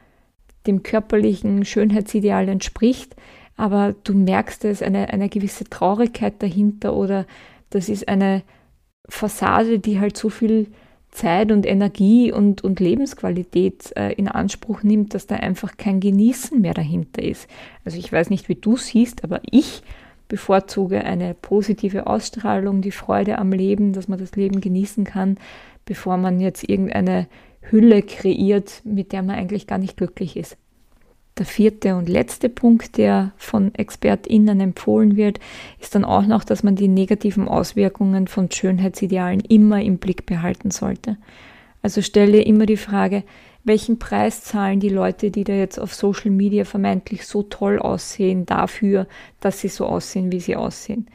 dem 0.67 0.83
körperlichen 0.83 1.67
Schönheitsideal 1.67 2.49
entspricht, 2.49 3.17
aber 3.61 3.95
du 4.05 4.15
merkst 4.15 4.65
es, 4.65 4.83
eine, 4.83 5.11
eine 5.11 5.29
gewisse 5.29 5.65
Traurigkeit 5.65 6.43
dahinter 6.43 6.95
oder 6.95 7.27
das 7.69 7.91
ist 7.91 8.09
eine 8.09 8.43
Fassade, 9.07 9.79
die 9.79 10.01
halt 10.01 10.17
so 10.17 10.31
viel 10.31 10.69
Zeit 11.11 11.53
und 11.53 11.67
Energie 11.67 12.33
und, 12.33 12.65
und 12.65 12.81
Lebensqualität 12.81 13.93
äh, 13.97 14.15
in 14.15 14.29
Anspruch 14.29 14.83
nimmt, 14.83 15.13
dass 15.13 15.27
da 15.27 15.37
einfach 15.37 15.77
kein 15.77 16.01
Genießen 16.01 16.59
mehr 16.59 16.73
dahinter 16.73 17.23
ist. 17.23 17.49
Also 17.85 17.99
ich 17.99 18.11
weiß 18.11 18.31
nicht, 18.31 18.49
wie 18.49 18.55
du 18.55 18.79
siehst, 18.79 19.25
aber 19.25 19.41
ich 19.51 19.83
bevorzuge 20.29 21.05
eine 21.05 21.35
positive 21.35 22.07
Ausstrahlung, 22.07 22.81
die 22.81 22.93
Freude 22.93 23.39
am 23.39 23.53
Leben, 23.53 23.93
dass 23.93 24.09
man 24.09 24.19
das 24.19 24.37
Leben 24.37 24.63
genießen 24.63 25.05
kann, 25.05 25.37
bevor 25.85 26.17
man 26.17 26.41
jetzt 26.41 26.67
irgendeine 26.67 27.27
Hülle 27.61 28.03
kreiert, 28.03 28.81
mit 28.85 29.13
der 29.13 29.23
man 29.23 29.37
eigentlich 29.37 29.67
gar 29.67 29.79
nicht 29.79 29.99
glücklich 29.99 30.39
ist. 30.39 30.57
Der 31.41 31.47
vierte 31.47 31.97
und 31.97 32.11
letzte 32.11 32.51
Punkt, 32.51 32.99
der 32.99 33.33
von 33.39 33.75
ExpertInnen 33.75 34.61
empfohlen 34.61 35.17
wird, 35.17 35.41
ist 35.81 35.95
dann 35.95 36.05
auch 36.05 36.27
noch, 36.27 36.45
dass 36.45 36.63
man 36.63 36.77
die 36.77 36.87
negativen 36.87 37.49
Auswirkungen 37.49 38.27
von 38.29 38.51
Schönheitsidealen 38.51 39.41
immer 39.41 39.81
im 39.81 39.97
Blick 39.97 40.27
behalten 40.27 40.71
sollte. 40.71 41.17
Also 41.81 42.03
stelle 42.03 42.43
immer 42.43 42.67
die 42.67 42.77
Frage, 42.77 43.25
welchen 43.65 43.99
Preis 43.99 44.45
zahlen 44.45 44.81
die 44.81 44.91
Leute, 44.91 45.31
die 45.31 45.45
da 45.45 45.55
jetzt 45.55 45.79
auf 45.79 45.95
Social 45.95 46.31
Media 46.31 46.67
vermeintlich 46.67 47.27
so 47.27 47.43
toll 47.43 47.79
aussehen, 47.79 48.45
dafür, 48.45 49.07
dass 49.41 49.61
sie 49.61 49.69
so 49.69 49.87
aussehen, 49.87 50.31
wie 50.33 50.41
sie 50.41 50.57
aussehen? 50.57 51.07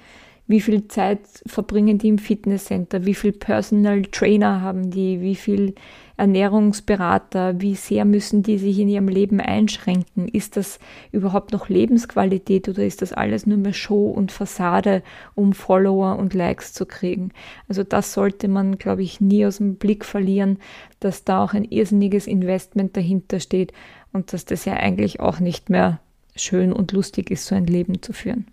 wie 0.47 0.61
viel 0.61 0.87
Zeit 0.87 1.21
verbringen 1.45 1.97
die 1.97 2.07
im 2.07 2.19
Fitnesscenter, 2.19 3.05
wie 3.05 3.15
viel 3.15 3.31
Personal 3.31 4.03
Trainer 4.03 4.61
haben 4.61 4.91
die, 4.91 5.21
wie 5.21 5.35
viel 5.35 5.73
Ernährungsberater, 6.17 7.59
wie 7.59 7.75
sehr 7.75 8.05
müssen 8.05 8.43
die 8.43 8.57
sich 8.57 8.79
in 8.79 8.87
ihrem 8.87 9.07
Leben 9.07 9.39
einschränken? 9.39 10.27
Ist 10.27 10.57
das 10.57 10.79
überhaupt 11.11 11.51
noch 11.51 11.69
Lebensqualität 11.69 12.69
oder 12.69 12.85
ist 12.85 13.01
das 13.01 13.13
alles 13.13 13.45
nur 13.45 13.57
mehr 13.57 13.73
Show 13.73 14.09
und 14.09 14.31
Fassade, 14.31 15.03
um 15.35 15.53
Follower 15.53 16.17
und 16.17 16.33
Likes 16.33 16.73
zu 16.73 16.85
kriegen? 16.85 17.31
Also 17.67 17.83
das 17.83 18.13
sollte 18.13 18.47
man, 18.47 18.77
glaube 18.77 19.03
ich, 19.03 19.19
nie 19.19 19.45
aus 19.45 19.57
dem 19.57 19.75
Blick 19.75 20.05
verlieren, 20.05 20.59
dass 20.99 21.23
da 21.25 21.43
auch 21.43 21.53
ein 21.53 21.65
irrsinniges 21.65 22.27
Investment 22.27 22.95
dahinter 22.95 23.39
steht 23.39 23.73
und 24.13 24.31
dass 24.31 24.45
das 24.45 24.65
ja 24.65 24.73
eigentlich 24.73 25.19
auch 25.19 25.39
nicht 25.39 25.69
mehr 25.69 25.99
schön 26.35 26.71
und 26.71 26.91
lustig 26.91 27.31
ist, 27.31 27.45
so 27.45 27.55
ein 27.55 27.65
Leben 27.65 28.01
zu 28.01 28.13
führen. 28.13 28.47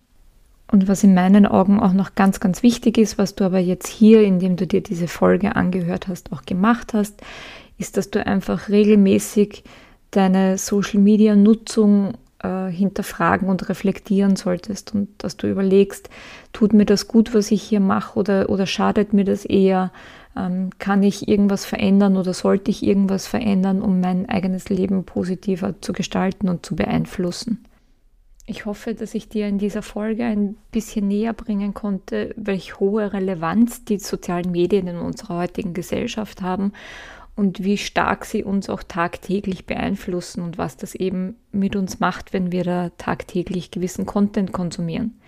Und 0.73 0.89
was 0.89 1.05
in 1.05 1.13
meinen 1.13 1.45
Augen 1.45 1.81
auch 1.81 1.93
noch 1.93 2.15
ganz, 2.15 2.41
ganz 2.41 2.63
wichtig 2.63 2.97
ist, 2.97 3.19
was 3.19 3.35
du 3.35 3.45
aber 3.45 3.59
jetzt 3.59 3.87
hier, 3.87 4.23
indem 4.23 4.57
du 4.57 4.67
dir 4.67 4.83
diese 4.83 5.07
Folge 5.07 5.55
angehört 5.55 6.09
hast, 6.09 6.33
auch 6.33 6.47
gemacht 6.47 6.95
hast, 6.95 7.21
ist, 7.77 7.99
dass 7.99 8.11
du 8.11 8.25
einfach 8.27 8.71
regelmäßig 8.71 9.65
deine 10.13 10.57
Social-Media-Nutzung 10.57 12.15
äh, 12.43 12.69
hinterfragen 12.69 13.51
und 13.51 13.69
reflektieren 13.69 14.37
solltest 14.37 14.95
und 14.95 15.09
dass 15.19 15.37
du 15.37 15.47
überlegst, 15.47 16.09
tut 16.55 16.73
mir 16.73 16.87
das 16.87 17.07
gut, 17.07 17.35
was 17.35 17.51
ich 17.51 17.63
hier 17.63 17.81
mache 17.81 18.19
oder, 18.19 18.49
oder 18.49 18.67
schadet 18.67 19.13
mir 19.13 19.25
das 19.25 19.45
eher? 19.45 19.93
Ähm, 20.35 20.71
kann 20.79 21.03
ich 21.03 21.29
irgendwas 21.29 21.67
verändern 21.67 22.17
oder 22.17 22.33
sollte 22.33 22.71
ich 22.71 22.83
irgendwas 22.83 23.27
verändern, 23.27 23.83
um 23.83 24.01
mein 24.01 24.27
eigenes 24.27 24.71
Leben 24.71 25.05
positiver 25.05 25.75
zu 25.83 25.93
gestalten 25.93 26.49
und 26.49 26.65
zu 26.65 26.77
beeinflussen? 26.77 27.63
Ich 28.45 28.67
hoffe, 28.67 28.95
dass 28.95 29.15
ich 29.15 29.29
dir 29.29 29.47
in 29.47 29.59
dieser 29.59 29.83
Folge 29.83 30.25
ein 30.25 30.57
bisschen 30.73 31.07
näher 31.07 31.33
bringen 31.33 31.75
konnte, 31.75 32.35
welch 32.37 32.81
hohe 32.81 33.13
Relevanz 33.13 33.85
die 33.85 33.99
sozialen 33.99 34.51
Medien 34.51 34.89
in 34.89 34.99
unserer 34.99 35.39
heutigen 35.39 35.75
Gesellschaft 35.75 36.43
haben 36.43 36.73
und 37.37 37.63
wie 37.63 37.79
stark 37.79 38.25
sie 38.25 38.43
uns 38.43 38.69
auch 38.69 38.83
tagtäglich 38.83 39.67
beeinflussen 39.67 40.43
und 40.43 40.59
was 40.59 40.77
das 40.77 40.95
eben 40.95 41.37
mit 41.53 41.77
uns 41.77 42.01
macht, 42.01 42.33
wenn 42.33 42.53
wir 42.53 42.65
da 42.65 42.91
tagtäglich 42.99 43.71
gewissen 43.71 44.07
Content 44.07 44.53
konsumieren. 44.53 45.21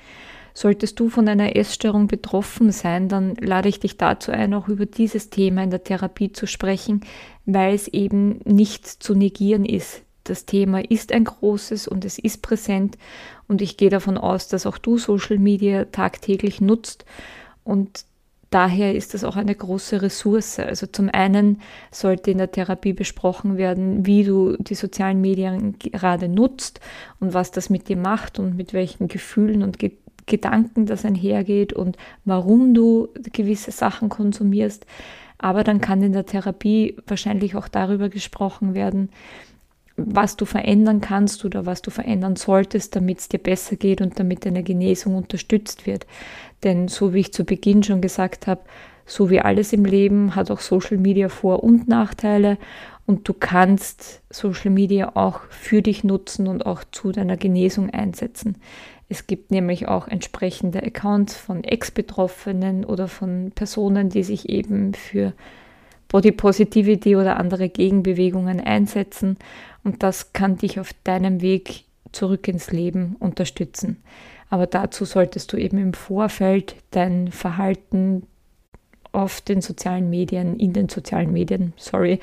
Solltest 0.53 1.01
du 1.01 1.09
von 1.09 1.29
einer 1.29 1.57
Essstörung 1.57 2.07
betroffen 2.07 2.71
sein, 2.71 3.09
dann 3.09 3.35
lade 3.37 3.69
ich 3.69 3.81
dich 3.81 3.97
dazu 3.97 4.31
ein, 4.31 4.55
auch 4.55 4.69
über 4.69 4.87
dieses 4.87 5.31
Thema 5.31 5.65
in 5.65 5.71
der 5.71 5.83
Therapie 5.83 6.33
zu 6.33 6.47
sprechen, 6.47 7.01
weil 7.45 7.75
es 7.75 7.89
eben 7.89 8.41
nicht 8.45 8.87
zu 8.87 9.15
negieren 9.15 9.65
ist. 9.65 10.03
Das 10.25 10.47
Thema 10.47 10.83
ist 10.83 11.13
ein 11.13 11.25
großes 11.25 11.87
und 11.87 12.05
es 12.05 12.19
ist 12.19 12.43
präsent 12.43 12.97
und 13.47 13.61
ich 13.61 13.77
gehe 13.77 13.91
davon 13.91 14.17
aus, 14.19 14.49
dass 14.49 14.67
auch 14.67 14.79
du 14.79 14.99
Social 14.99 15.39
Media 15.39 15.85
tagtäglich 15.85 16.61
nutzt 16.61 17.05
und 17.63 18.07
daher 18.55 18.95
ist 18.95 19.15
das 19.15 19.25
auch 19.25 19.37
eine 19.37 19.55
große 19.55 20.01
Ressource. 20.01 20.61
Also 20.61 20.87
zum 20.87 21.11
einen 21.13 21.61
sollte 21.91 22.31
in 22.31 22.39
der 22.39 22.53
Therapie 22.53 22.93
besprochen 22.93 23.57
werden, 23.57 24.07
wie 24.07 24.23
du 24.25 24.57
die 24.59 24.77
sozialen 24.77 25.21
Medien 25.21 25.79
gerade 25.79 26.29
nutzt 26.29 26.81
und 27.19 27.35
was 27.35 27.51
das 27.51 27.69
mit 27.69 27.89
dir 27.89 27.97
macht 27.97 28.39
und 28.39 28.57
mit 28.57 28.73
welchen 28.73 29.09
Gefühlen 29.09 29.63
und 29.63 29.79
Ge 29.79 29.93
Gedanken 30.27 30.87
das 30.87 31.05
einhergeht 31.05 31.75
und 31.75 31.99
warum 32.25 32.73
du 32.73 33.09
gewisse 33.35 33.73
Sachen 33.73 34.09
konsumierst. 34.09 34.87
Aber 35.37 35.65
dann 35.65 35.83
kann 35.83 36.01
in 36.01 36.15
der 36.15 36.25
Therapie 36.25 36.97
wahrscheinlich 37.07 37.57
auch 37.57 37.69
darüber 37.69 38.09
gesprochen 38.09 38.73
werden, 38.73 39.11
was 39.97 40.37
du 40.37 40.45
verändern 40.45 41.01
kannst 41.01 41.45
oder 41.45 41.67
was 41.67 41.83
du 41.83 41.91
verändern 41.91 42.37
solltest, 42.37 42.97
damit 42.97 43.21
es 43.21 43.29
dir 43.29 43.39
besser 43.39 43.77
geht 43.77 44.01
und 44.01 44.19
damit 44.19 44.45
deine 44.45 44.63
Genesung 44.63 45.15
unterstützt 45.15 45.87
wird. 45.87 46.07
Denn 46.65 46.89
so 46.89 47.15
wie 47.15 47.21
ich 47.21 47.33
zu 47.33 47.45
Beginn 47.45 47.83
schon 47.83 48.01
gesagt 48.01 48.47
habe, 48.47 48.63
so 49.07 49.31
wie 49.31 49.41
alles 49.41 49.73
im 49.73 49.85
Leben 49.85 50.35
hat 50.35 50.51
auch 50.51 50.61
Social 50.61 50.97
Media 50.97 51.29
Vor- 51.29 51.63
und 51.63 51.89
Nachteile 51.89 52.59
und 53.07 53.29
du 53.29 53.35
kannst 53.35 54.23
Social 54.31 54.71
Media 54.71 55.13
auch 55.15 55.41
für 55.51 55.83
dich 55.83 56.05
nutzen 56.05 56.49
und 56.49 56.65
auch 56.65 56.83
zu 56.91 57.13
deiner 57.13 57.37
Genesung 57.37 57.91
einsetzen. 57.91 58.57
Es 59.11 59.27
gibt 59.27 59.51
nämlich 59.51 59.87
auch 59.89 60.09
entsprechende 60.09 60.83
Accounts 60.83 61.37
von 61.37 61.63
Ex-Betroffenen 61.63 62.85
oder 62.85 63.07
von 63.07 63.53
Personen, 63.55 64.09
die 64.09 64.23
sich 64.23 64.49
eben 64.49 64.95
für 64.95 65.35
Body 66.09 66.33
Positivity 66.33 67.17
oder 67.17 67.37
andere 67.37 67.69
Gegenbewegungen 67.69 68.61
einsetzen 68.61 69.37
und 69.85 70.03
das 70.03 70.33
kann 70.33 70.57
dich 70.57 70.81
auf 70.81 70.91
deinem 71.05 71.41
Weg 71.41 71.85
zurück 72.13 72.49
ins 72.49 72.73
Leben 72.73 73.17
unterstützen. 73.19 74.03
Aber 74.51 74.67
dazu 74.67 75.05
solltest 75.05 75.53
du 75.53 75.57
eben 75.57 75.79
im 75.79 75.95
Vorfeld 75.95 76.77
dein 76.91 77.31
Verhalten 77.31 78.27
auf 79.13 79.41
den 79.41 79.61
sozialen 79.61 80.11
Medien, 80.11 80.59
in 80.59 80.73
den 80.73 80.89
sozialen 80.89 81.33
Medien, 81.33 81.73
sorry, 81.77 82.21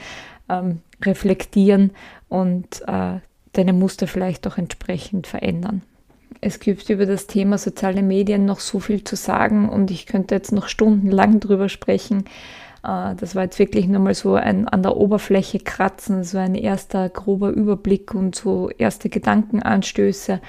ähm, 0.50 0.80
reflektieren 1.04 1.91
und 2.30 2.82
äh, 2.88 3.19
deine 3.54 3.74
Muster 3.74 4.08
vielleicht 4.08 4.45
auch 4.47 4.58
entsprechend 4.58 5.28
verändern. 5.28 5.82
Es 6.41 6.60
gibt 6.60 6.89
über 6.89 7.06
das 7.06 7.28
Thema 7.28 7.58
soziale 7.58 8.02
Medien 8.02 8.45
noch 8.45 8.60
so 8.60 8.80
viel 8.80 9.04
zu 9.04 9.15
sagen 9.15 9.69
und 9.69 9.91
ich 9.91 10.06
könnte 10.06 10.36
jetzt 10.36 10.52
noch 10.52 10.67
stundenlang 10.67 11.39
drüber 11.39 11.69
sprechen. 11.69 12.26
Äh, 12.84 13.15
das 13.15 13.36
war 13.36 13.44
jetzt 13.44 13.60
wirklich 13.60 13.88
nur 13.88 14.00
mal 14.00 14.13
so 14.13 14.36
ein 14.36 14.67
an 14.67 14.84
der 14.84 14.98
Oberfläche 14.98 15.60
kratzen, 15.60 16.24
so 16.24 16.38
ein 16.38 16.56
erster 16.56 17.10
grober 17.10 17.50
Überblick 17.50 18.13
und 18.13 18.36
so 18.36 18.70
erste 18.70 19.10
Gedankenanstöße. 19.10 20.41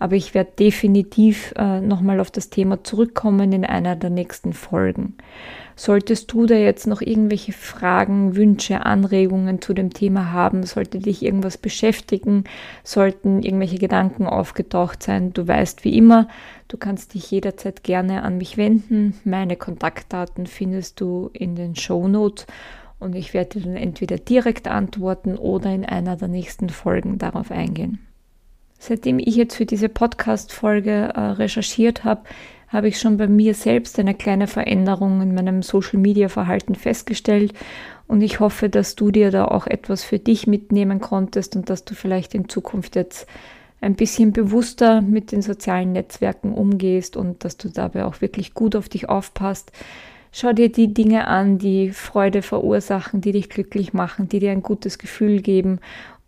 Aber 0.00 0.16
ich 0.16 0.34
werde 0.34 0.50
definitiv 0.58 1.52
äh, 1.56 1.80
nochmal 1.80 2.18
auf 2.18 2.30
das 2.30 2.50
Thema 2.50 2.82
zurückkommen 2.82 3.52
in 3.52 3.64
einer 3.64 3.94
der 3.94 4.10
nächsten 4.10 4.54
Folgen. 4.54 5.14
Solltest 5.76 6.32
du 6.32 6.46
da 6.46 6.56
jetzt 6.56 6.86
noch 6.86 7.00
irgendwelche 7.00 7.52
Fragen, 7.52 8.34
Wünsche, 8.34 8.84
Anregungen 8.84 9.62
zu 9.62 9.72
dem 9.72 9.92
Thema 9.92 10.32
haben, 10.32 10.64
sollte 10.64 10.98
dich 10.98 11.22
irgendwas 11.22 11.58
beschäftigen, 11.58 12.44
sollten 12.82 13.42
irgendwelche 13.42 13.78
Gedanken 13.78 14.26
aufgetaucht 14.26 15.02
sein, 15.02 15.32
du 15.32 15.46
weißt 15.46 15.84
wie 15.84 15.96
immer, 15.96 16.28
du 16.68 16.76
kannst 16.76 17.14
dich 17.14 17.30
jederzeit 17.30 17.82
gerne 17.82 18.22
an 18.24 18.36
mich 18.36 18.56
wenden. 18.56 19.14
Meine 19.24 19.56
Kontaktdaten 19.56 20.46
findest 20.46 21.00
du 21.00 21.30
in 21.32 21.56
den 21.56 21.76
Show 21.76 22.08
Notes 22.08 22.46
und 22.98 23.14
ich 23.14 23.32
werde 23.34 23.58
dir 23.58 23.66
dann 23.66 23.76
entweder 23.76 24.18
direkt 24.18 24.68
antworten 24.68 25.36
oder 25.36 25.72
in 25.74 25.84
einer 25.84 26.16
der 26.16 26.28
nächsten 26.28 26.68
Folgen 26.68 27.18
darauf 27.18 27.50
eingehen. 27.50 27.98
Seitdem 28.82 29.18
ich 29.18 29.36
jetzt 29.36 29.56
für 29.56 29.66
diese 29.66 29.90
Podcast-Folge 29.90 31.12
äh, 31.14 31.20
recherchiert 31.20 32.02
habe, 32.02 32.22
habe 32.68 32.88
ich 32.88 32.98
schon 32.98 33.18
bei 33.18 33.28
mir 33.28 33.52
selbst 33.52 33.98
eine 33.98 34.14
kleine 34.14 34.46
Veränderung 34.46 35.20
in 35.20 35.34
meinem 35.34 35.62
Social-Media-Verhalten 35.62 36.74
festgestellt 36.74 37.52
und 38.06 38.22
ich 38.22 38.40
hoffe, 38.40 38.70
dass 38.70 38.96
du 38.96 39.10
dir 39.10 39.30
da 39.30 39.44
auch 39.44 39.66
etwas 39.66 40.02
für 40.02 40.18
dich 40.18 40.46
mitnehmen 40.46 40.98
konntest 40.98 41.56
und 41.56 41.68
dass 41.68 41.84
du 41.84 41.94
vielleicht 41.94 42.34
in 42.34 42.48
Zukunft 42.48 42.96
jetzt 42.96 43.26
ein 43.82 43.96
bisschen 43.96 44.32
bewusster 44.32 45.02
mit 45.02 45.30
den 45.30 45.42
sozialen 45.42 45.92
Netzwerken 45.92 46.54
umgehst 46.54 47.18
und 47.18 47.44
dass 47.44 47.58
du 47.58 47.68
dabei 47.68 48.06
auch 48.06 48.22
wirklich 48.22 48.54
gut 48.54 48.74
auf 48.76 48.88
dich 48.88 49.10
aufpasst. 49.10 49.72
Schau 50.32 50.52
dir 50.54 50.70
die 50.70 50.94
Dinge 50.94 51.26
an, 51.26 51.58
die 51.58 51.90
Freude 51.90 52.40
verursachen, 52.40 53.20
die 53.20 53.32
dich 53.32 53.50
glücklich 53.50 53.92
machen, 53.92 54.28
die 54.28 54.38
dir 54.38 54.52
ein 54.52 54.62
gutes 54.62 54.98
Gefühl 54.98 55.42
geben 55.42 55.80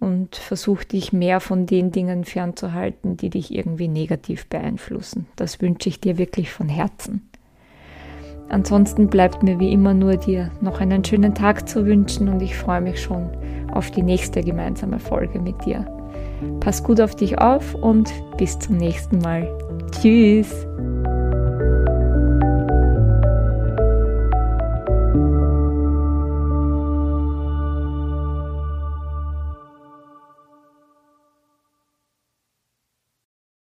und 0.02 0.34
versuch 0.34 0.82
dich 0.82 1.12
mehr 1.12 1.38
von 1.38 1.64
den 1.64 1.92
Dingen 1.92 2.24
fernzuhalten, 2.24 3.16
die 3.16 3.30
dich 3.30 3.54
irgendwie 3.54 3.86
negativ 3.86 4.46
beeinflussen. 4.46 5.26
Das 5.36 5.62
wünsche 5.62 5.88
ich 5.88 6.00
dir 6.00 6.18
wirklich 6.18 6.50
von 6.50 6.68
Herzen. 6.68 7.30
Ansonsten 8.48 9.06
bleibt 9.06 9.44
mir 9.44 9.60
wie 9.60 9.72
immer 9.72 9.94
nur 9.94 10.16
dir 10.16 10.50
noch 10.60 10.80
einen 10.80 11.04
schönen 11.04 11.36
Tag 11.36 11.68
zu 11.68 11.86
wünschen 11.86 12.28
und 12.28 12.42
ich 12.42 12.56
freue 12.56 12.80
mich 12.80 13.00
schon 13.00 13.30
auf 13.72 13.92
die 13.92 14.02
nächste 14.02 14.42
gemeinsame 14.42 14.98
Folge 14.98 15.38
mit 15.38 15.64
dir. 15.64 15.86
Pass 16.58 16.82
gut 16.82 17.00
auf 17.00 17.14
dich 17.14 17.38
auf 17.38 17.74
und 17.76 18.12
bis 18.36 18.58
zum 18.58 18.78
nächsten 18.78 19.18
Mal. 19.18 19.48
Tschüss! 19.92 20.66